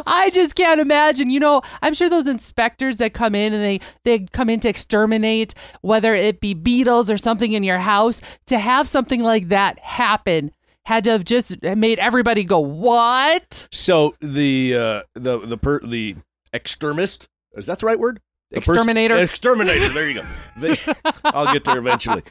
I 0.07 0.31
just 0.31 0.55
can't 0.55 0.81
imagine. 0.81 1.31
You 1.31 1.41
know, 1.41 1.63
I'm 1.83 1.95
sure 1.95 2.09
those 2.09 2.29
inspectors 2.29 2.99
that 2.99 3.15
come 3.15 3.35
in 3.35 3.53
and 3.53 3.63
they 3.63 3.81
they 4.05 4.21
come 4.33 4.49
in 4.49 4.61
to 4.61 4.69
exterminate 4.69 5.55
whether 5.81 6.15
it 6.15 6.41
be 6.41 6.55
beetles 6.55 7.11
or 7.11 7.17
something 7.17 7.53
in 7.53 7.63
your 7.63 7.79
house 7.79 8.21
to 8.47 8.59
have 8.59 8.89
something 8.89 9.14
like 9.23 9.49
that 9.49 9.79
happen 9.79 10.53
had 10.87 11.05
to 11.05 11.11
have 11.11 11.25
just 11.25 11.63
made 11.63 11.99
everybody 11.99 12.45
go 12.45 12.61
what? 12.61 13.67
So 13.73 14.15
the 14.21 14.75
uh, 14.75 15.03
the 15.15 15.39
the 15.39 15.57
per, 15.57 15.81
the 15.81 16.17
extremist 16.53 17.29
is 17.57 17.67
that 17.67 17.79
the 17.79 17.87
right 17.87 17.99
word? 17.99 18.21
The 18.51 18.59
Exterminator? 18.59 19.17
exterminator. 19.17 19.89
There 19.89 20.09
you 20.09 20.15
go. 20.15 20.27
They, 20.57 20.77
I'll 21.25 21.53
get 21.53 21.65
there 21.65 21.79
eventually. 21.79 22.23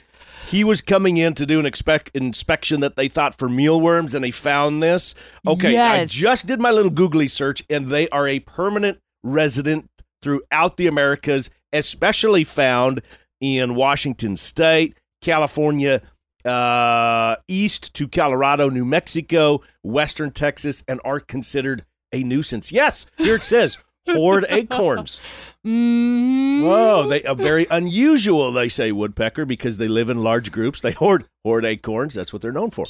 He 0.48 0.64
was 0.64 0.82
coming 0.82 1.18
in 1.18 1.34
to 1.36 1.46
do 1.46 1.60
an 1.60 1.66
expect, 1.66 2.12
inspection 2.14 2.82
that 2.82 2.96
they 2.96 3.08
thought 3.08 3.36
for 3.36 3.50
mealworms, 3.50 4.14
and 4.14 4.24
he 4.24 4.32
found 4.32 4.84
this. 4.84 5.16
Okay, 5.48 5.78
I 5.78 6.06
just 6.06 6.46
did 6.46 6.60
my 6.60 6.70
little 6.70 6.92
googly 6.92 7.28
search, 7.28 7.64
and 7.70 7.88
they 7.88 8.08
are 8.10 8.28
a 8.28 8.40
permanent 8.40 9.00
resident 9.24 9.90
throughout 10.22 10.78
the 10.78 10.88
Americas, 10.88 11.50
especially 11.72 12.44
found 12.44 13.02
in 13.42 13.74
Washington 13.74 14.38
State, 14.38 14.96
California, 15.22 16.02
uh, 16.46 17.38
east 17.48 17.94
to 17.96 18.08
Colorado, 18.08 18.70
New 18.70 18.86
Mexico, 18.86 19.62
Western 19.82 20.32
Texas, 20.32 20.84
and 20.88 21.00
are 21.04 21.20
considered 21.20 21.86
a 22.12 22.24
nuisance. 22.24 22.72
Yes, 22.72 23.06
here 23.18 23.36
it 23.36 23.44
says 23.44 23.78
hoard 24.08 24.46
acorns. 24.50 25.22
Mm-hmm. 25.66 26.64
Whoa, 26.64 27.08
they 27.08 27.24
are 27.24 27.36
very 27.36 27.68
unusual. 27.70 28.52
They 28.52 28.70
say 28.70 28.92
woodpecker 28.92 29.46
because 29.46 29.78
they 29.78 29.88
live 29.88 30.10
in 30.10 30.18
large 30.18 30.52
groups. 30.52 30.82
They 30.82 30.92
hoard 30.92 31.26
hoard 31.44 31.66
acorns. 31.66 32.16
That's 32.16 32.32
what 32.32 32.42
they're 32.42 32.52
known 32.52 32.72
for. 32.72 32.86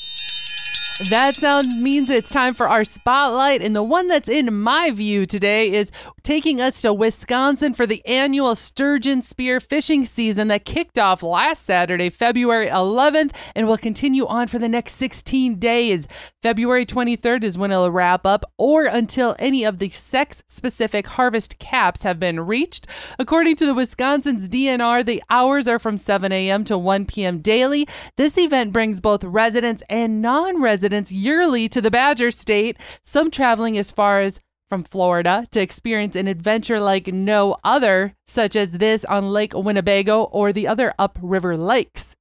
That 0.99 1.35
sound 1.35 1.81
means 1.81 2.11
it's 2.11 2.29
time 2.29 2.53
for 2.53 2.69
our 2.69 2.85
spotlight. 2.85 3.63
And 3.63 3.75
the 3.75 3.81
one 3.81 4.07
that's 4.07 4.29
in 4.29 4.53
my 4.53 4.91
view 4.91 5.25
today 5.25 5.73
is 5.73 5.91
taking 6.21 6.61
us 6.61 6.81
to 6.81 6.93
Wisconsin 6.93 7.73
for 7.73 7.87
the 7.87 8.05
annual 8.05 8.55
sturgeon 8.55 9.23
spear 9.23 9.59
fishing 9.59 10.05
season 10.05 10.49
that 10.49 10.65
kicked 10.65 10.99
off 10.99 11.23
last 11.23 11.65
Saturday, 11.65 12.11
February 12.11 12.67
11th, 12.67 13.35
and 13.55 13.65
will 13.65 13.77
continue 13.77 14.27
on 14.27 14.47
for 14.47 14.59
the 14.59 14.69
next 14.69 14.93
16 14.93 15.57
days. 15.57 16.07
February 16.43 16.85
23rd 16.85 17.43
is 17.43 17.57
when 17.57 17.71
it'll 17.71 17.91
wrap 17.91 18.27
up, 18.27 18.45
or 18.59 18.85
until 18.85 19.35
any 19.39 19.63
of 19.63 19.79
the 19.79 19.89
sex 19.89 20.43
specific 20.47 21.07
harvest 21.07 21.57
caps 21.57 22.03
have 22.03 22.19
been 22.19 22.39
reached. 22.39 22.85
According 23.17 23.55
to 23.57 23.65
the 23.65 23.73
Wisconsin's 23.73 24.47
DNR, 24.47 25.03
the 25.03 25.23
hours 25.29 25.67
are 25.67 25.79
from 25.79 25.97
7 25.97 26.31
a.m. 26.31 26.63
to 26.65 26.77
1 26.77 27.07
p.m. 27.07 27.39
daily. 27.39 27.87
This 28.15 28.37
event 28.37 28.71
brings 28.71 29.01
both 29.01 29.23
residents 29.23 29.81
and 29.89 30.21
non 30.21 30.61
residents 30.61 30.82
yearly 31.11 31.69
to 31.69 31.81
the 31.81 31.91
Badger 31.91 32.31
State, 32.31 32.77
some 33.03 33.29
traveling 33.31 33.77
as 33.77 33.91
far 33.91 34.19
as 34.21 34.39
from 34.69 34.83
Florida 34.83 35.45
to 35.51 35.61
experience 35.61 36.15
an 36.15 36.27
adventure 36.27 36.79
like 36.79 37.07
no 37.07 37.57
other, 37.63 38.15
such 38.27 38.55
as 38.55 38.71
this 38.71 39.05
on 39.05 39.27
Lake 39.29 39.53
Winnebago 39.53 40.23
or 40.23 40.51
the 40.51 40.67
other 40.67 40.93
upriver 40.97 41.55
lakes. 41.55 42.15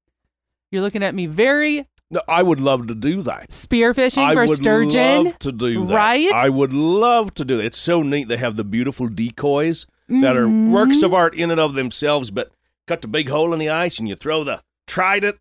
You're 0.71 0.83
looking 0.83 1.03
at 1.03 1.15
me 1.15 1.27
very 1.27 1.87
No, 2.11 2.21
I 2.29 2.43
would 2.43 2.61
love 2.61 2.89
to 2.89 2.95
do 2.95 3.23
that. 3.23 3.51
spearfishing 3.51 4.23
I 4.27 4.35
for 4.35 4.47
would 4.47 4.59
sturgeon. 4.59 5.25
love 5.25 5.39
to 5.39 5.53
do 5.53 5.87
that. 5.87 5.95
right? 5.95 6.31
I 6.33 6.51
would 6.51 6.73
love 6.75 7.33
to 7.35 7.45
do 7.45 7.57
that. 7.57 7.65
It's 7.65 7.79
so 7.79 8.03
neat. 8.03 8.29
They 8.29 8.37
have 8.37 8.57
the 8.57 8.65
beautiful 8.65 9.09
decoys 9.09 9.87
that 10.09 10.37
are 10.37 10.45
Mm-hmm. 10.45 10.73
works 10.73 11.03
of 11.03 11.15
art 11.15 11.35
in 11.35 11.51
and 11.51 11.59
of 11.61 11.73
themselves, 11.73 12.31
but 12.31 12.51
cut 12.87 13.01
the 13.01 13.09
big 13.09 13.31
hole 13.31 13.55
in 13.55 13.59
the 13.61 13.71
ice 13.71 13.99
and 13.99 14.07
you 14.09 14.15
throw 14.15 14.45
the 14.45 14.61
trident. 14.87 15.39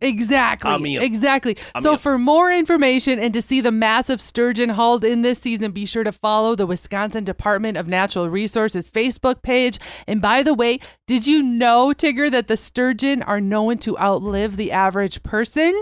Exactly. 0.00 0.70
I'm 0.70 0.84
in. 0.86 1.02
Exactly. 1.02 1.56
I'm 1.74 1.82
so 1.82 1.96
for 1.96 2.18
more 2.18 2.50
information 2.50 3.18
and 3.18 3.32
to 3.34 3.42
see 3.42 3.60
the 3.60 3.72
massive 3.72 4.20
sturgeon 4.20 4.70
hauled 4.70 5.04
in 5.04 5.22
this 5.22 5.40
season, 5.40 5.72
be 5.72 5.84
sure 5.84 6.04
to 6.04 6.12
follow 6.12 6.54
the 6.54 6.66
Wisconsin 6.66 7.24
Department 7.24 7.76
of 7.76 7.86
Natural 7.86 8.28
Resources 8.28 8.90
Facebook 8.90 9.42
page. 9.42 9.78
And 10.06 10.22
by 10.22 10.42
the 10.42 10.54
way, 10.54 10.80
did 11.06 11.26
you 11.26 11.42
know, 11.42 11.92
Tigger, 11.96 12.30
that 12.30 12.48
the 12.48 12.56
sturgeon 12.56 13.22
are 13.22 13.40
known 13.40 13.78
to 13.78 13.98
outlive 13.98 14.56
the 14.56 14.72
average 14.72 15.22
person? 15.22 15.80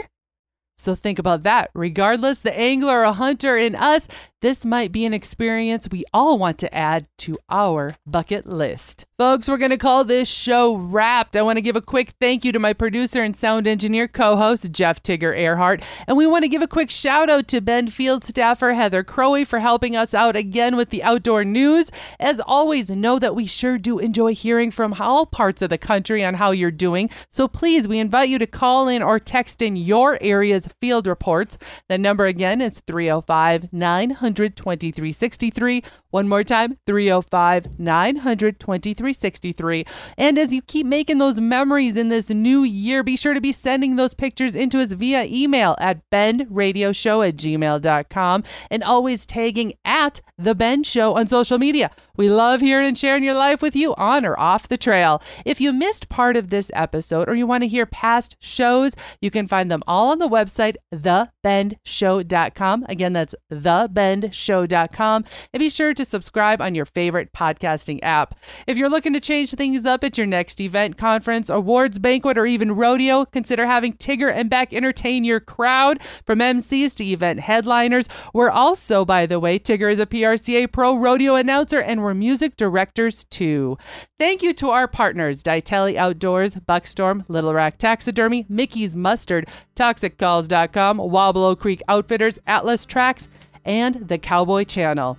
So 0.81 0.95
think 0.95 1.19
about 1.19 1.43
that. 1.43 1.71
Regardless, 1.75 2.41
the 2.41 2.59
angler 2.59 3.05
or 3.05 3.13
hunter 3.13 3.55
in 3.55 3.75
us, 3.75 4.09
this 4.43 4.65
might 4.65 4.91
be 4.91 5.05
an 5.05 5.13
experience 5.13 5.89
we 5.91 6.05
all 6.15 6.39
want 6.39 6.57
to 6.59 6.75
add 6.75 7.07
to 7.19 7.39
our 7.51 7.97
bucket 8.07 8.47
list. 8.47 9.05
Folks, 9.19 9.49
we're 9.49 9.59
going 9.59 9.71
to 9.71 9.77
call 9.77 10.03
this 10.03 10.29
show 10.29 10.75
wrapped. 10.75 11.37
I 11.37 11.43
want 11.43 11.59
to 11.59 11.63
give 11.63 11.77
a 11.77 11.83
quick 11.83 12.15
thank 12.19 12.43
you 12.43 12.53
to 12.53 12.59
my 12.59 12.73
producer 12.73 13.23
and 13.23 13.37
sound 13.37 13.67
engineer 13.67 14.09
co 14.09 14.37
host, 14.37 14.73
Jeff 14.73 15.03
Tigger 15.03 15.37
Erhardt. 15.37 15.83
And 16.07 16.17
we 16.17 16.27
want 16.27 16.45
to 16.45 16.49
give 16.49 16.63
a 16.63 16.67
quick 16.67 16.91
shout 16.91 17.29
out 17.29 17.49
to 17.49 17.61
Bend 17.61 17.93
Field 17.93 18.25
staffer 18.25 18.73
Heather 18.73 19.05
Crowey 19.05 19.47
for 19.47 19.59
helping 19.59 19.95
us 19.95 20.15
out 20.15 20.37
again 20.37 20.75
with 20.75 20.89
the 20.89 21.03
outdoor 21.03 21.45
news. 21.45 21.91
As 22.19 22.41
always, 22.41 22.89
know 22.89 23.19
that 23.19 23.35
we 23.35 23.45
sure 23.45 23.77
do 23.77 23.99
enjoy 23.99 24.35
hearing 24.35 24.71
from 24.71 24.95
all 24.99 25.27
parts 25.27 25.61
of 25.61 25.69
the 25.69 25.77
country 25.77 26.25
on 26.25 26.35
how 26.35 26.53
you're 26.53 26.71
doing. 26.71 27.11
So 27.31 27.47
please, 27.47 27.87
we 27.87 27.99
invite 27.99 28.31
you 28.31 28.39
to 28.39 28.47
call 28.47 28.89
in 28.89 29.03
or 29.03 29.21
text 29.21 29.61
in 29.61 29.77
your 29.77 30.17
area's 30.23 30.67
field 30.81 31.07
reports. 31.07 31.59
The 31.89 31.99
number 31.99 32.25
again 32.25 32.63
is 32.63 32.81
305 32.81 33.71
900 33.71 34.30
900 34.31 34.57
2363. 34.57 35.83
One 36.11 36.29
more 36.29 36.45
time 36.45 36.79
305 36.87 37.79
900 37.79 38.61
2363. 38.61 39.85
And 40.17 40.39
as 40.39 40.53
you 40.53 40.63
keep 40.63 40.87
making 40.87 41.19
those 41.19 41.41
memories 41.41 41.97
in 41.97 42.09
this 42.09 42.31
new 42.31 42.63
year, 42.63 43.03
be 43.03 43.17
sure 43.17 43.35
to 43.35 43.41
be 43.41 43.53
sending 43.53 43.97
those 43.97 44.15
pictures 44.15 44.55
into 44.55 44.81
us 44.81 44.93
via 44.93 45.25
email 45.25 45.77
at 45.81 46.09
bendradioshow 46.11 47.27
at 47.29 47.37
gmail.com 47.37 48.45
and 48.71 48.85
always 48.85 49.27
tagging 49.27 49.75
at 49.85 50.21
The 50.39 50.55
Bend 50.55 50.87
Show 50.87 51.15
on 51.15 51.27
social 51.27 51.59
media. 51.59 51.91
We 52.21 52.29
love 52.29 52.61
hearing 52.61 52.87
and 52.87 52.99
sharing 52.99 53.25
your 53.25 53.33
life 53.33 53.63
with 53.63 53.75
you 53.75 53.95
on 53.95 54.27
or 54.27 54.39
off 54.39 54.69
the 54.69 54.77
trail. 54.77 55.23
If 55.47 55.59
you 55.59 55.73
missed 55.73 56.11
part 56.11 56.37
of 56.37 56.51
this 56.51 56.71
episode 56.75 57.31
or 57.31 57.35
you 57.35 57.47
want 57.47 57.63
to 57.63 57.67
hear 57.67 57.87
past 57.87 58.37
shows, 58.41 58.93
you 59.23 59.31
can 59.31 59.49
find 59.49 59.71
them 59.71 59.83
all 59.87 60.11
on 60.11 60.19
the 60.19 60.29
website, 60.29 60.77
thebendshow.com. 60.93 62.85
Again, 62.91 63.15
that's 63.15 63.35
thebendshow.com. 63.51 65.25
And 65.55 65.61
be 65.61 65.71
sure 65.71 65.95
to 65.95 66.05
subscribe 66.05 66.61
on 66.61 66.75
your 66.75 66.85
favorite 66.85 67.33
podcasting 67.33 68.01
app. 68.03 68.35
If 68.67 68.77
you're 68.77 68.91
looking 68.91 69.15
to 69.15 69.21
change 69.21 69.55
things 69.55 69.87
up 69.87 70.05
at 70.05 70.19
your 70.19 70.27
next 70.27 70.61
event, 70.61 70.99
conference, 70.99 71.49
awards, 71.49 71.99
banquet, 71.99 72.37
or 72.37 72.45
even 72.45 72.73
rodeo, 72.73 73.25
consider 73.25 73.65
having 73.65 73.95
Tigger 73.95 74.31
and 74.31 74.51
Beck 74.51 74.75
entertain 74.75 75.25
your 75.25 75.41
crowd 75.41 76.03
from 76.27 76.41
MCs 76.41 76.97
to 76.97 77.05
event 77.07 77.41
headliners. 77.41 78.11
We're 78.35 78.51
also, 78.51 79.07
by 79.07 79.25
the 79.25 79.41
way, 79.41 79.59
Tigger 79.59 79.91
is 79.91 79.99
a 79.99 80.05
PRCA 80.05 80.71
Pro 80.71 80.99
rodeo 80.99 81.35
announcer 81.35 81.81
and 81.81 82.03
we're 82.03 82.10
music 82.15 82.57
directors 82.57 83.25
too. 83.25 83.79
Thank 84.19 84.43
you 84.43 84.53
to 84.55 84.71
our 84.71 84.89
partners, 84.89 85.43
Ditelli 85.43 85.97
Outdoors, 85.97 86.57
Buckstorm, 86.57 87.25
Little 87.29 87.55
Rack 87.55 87.79
Taxidermy, 87.79 88.47
Mickey's 88.49 88.97
Mustard, 88.97 89.49
ToxicCalls.com, 89.77 90.99
Wobble 90.99 91.57
Creek 91.57 91.83
Outfitters, 91.89 92.39
Atlas 92.47 92.87
Trax, 92.87 93.29
and 93.65 94.09
the 94.09 94.19
Cowboy 94.19 94.65
Channel. 94.65 95.19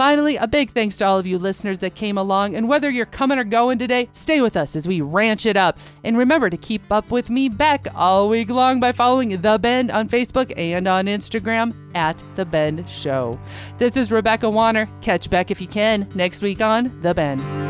Finally, 0.00 0.36
a 0.36 0.48
big 0.48 0.70
thanks 0.70 0.96
to 0.96 1.04
all 1.04 1.18
of 1.18 1.26
you 1.26 1.36
listeners 1.36 1.80
that 1.80 1.94
came 1.94 2.16
along. 2.16 2.54
And 2.54 2.66
whether 2.66 2.88
you're 2.88 3.04
coming 3.04 3.38
or 3.38 3.44
going 3.44 3.78
today, 3.78 4.08
stay 4.14 4.40
with 4.40 4.56
us 4.56 4.74
as 4.74 4.88
we 4.88 5.02
ranch 5.02 5.44
it 5.44 5.58
up. 5.58 5.78
And 6.04 6.16
remember 6.16 6.48
to 6.48 6.56
keep 6.56 6.90
up 6.90 7.10
with 7.10 7.28
me, 7.28 7.50
Beck, 7.50 7.86
all 7.94 8.30
week 8.30 8.48
long 8.48 8.80
by 8.80 8.92
following 8.92 9.38
The 9.42 9.58
Bend 9.58 9.90
on 9.90 10.08
Facebook 10.08 10.54
and 10.56 10.88
on 10.88 11.04
Instagram 11.04 11.74
at 11.94 12.22
The 12.34 12.46
Bend 12.46 12.88
Show. 12.88 13.38
This 13.76 13.98
is 13.98 14.10
Rebecca 14.10 14.48
Wanner. 14.48 14.88
Catch 15.02 15.28
Beck 15.28 15.50
if 15.50 15.60
you 15.60 15.66
can 15.66 16.08
next 16.14 16.40
week 16.40 16.62
on 16.62 16.98
The 17.02 17.12
Bend. 17.12 17.69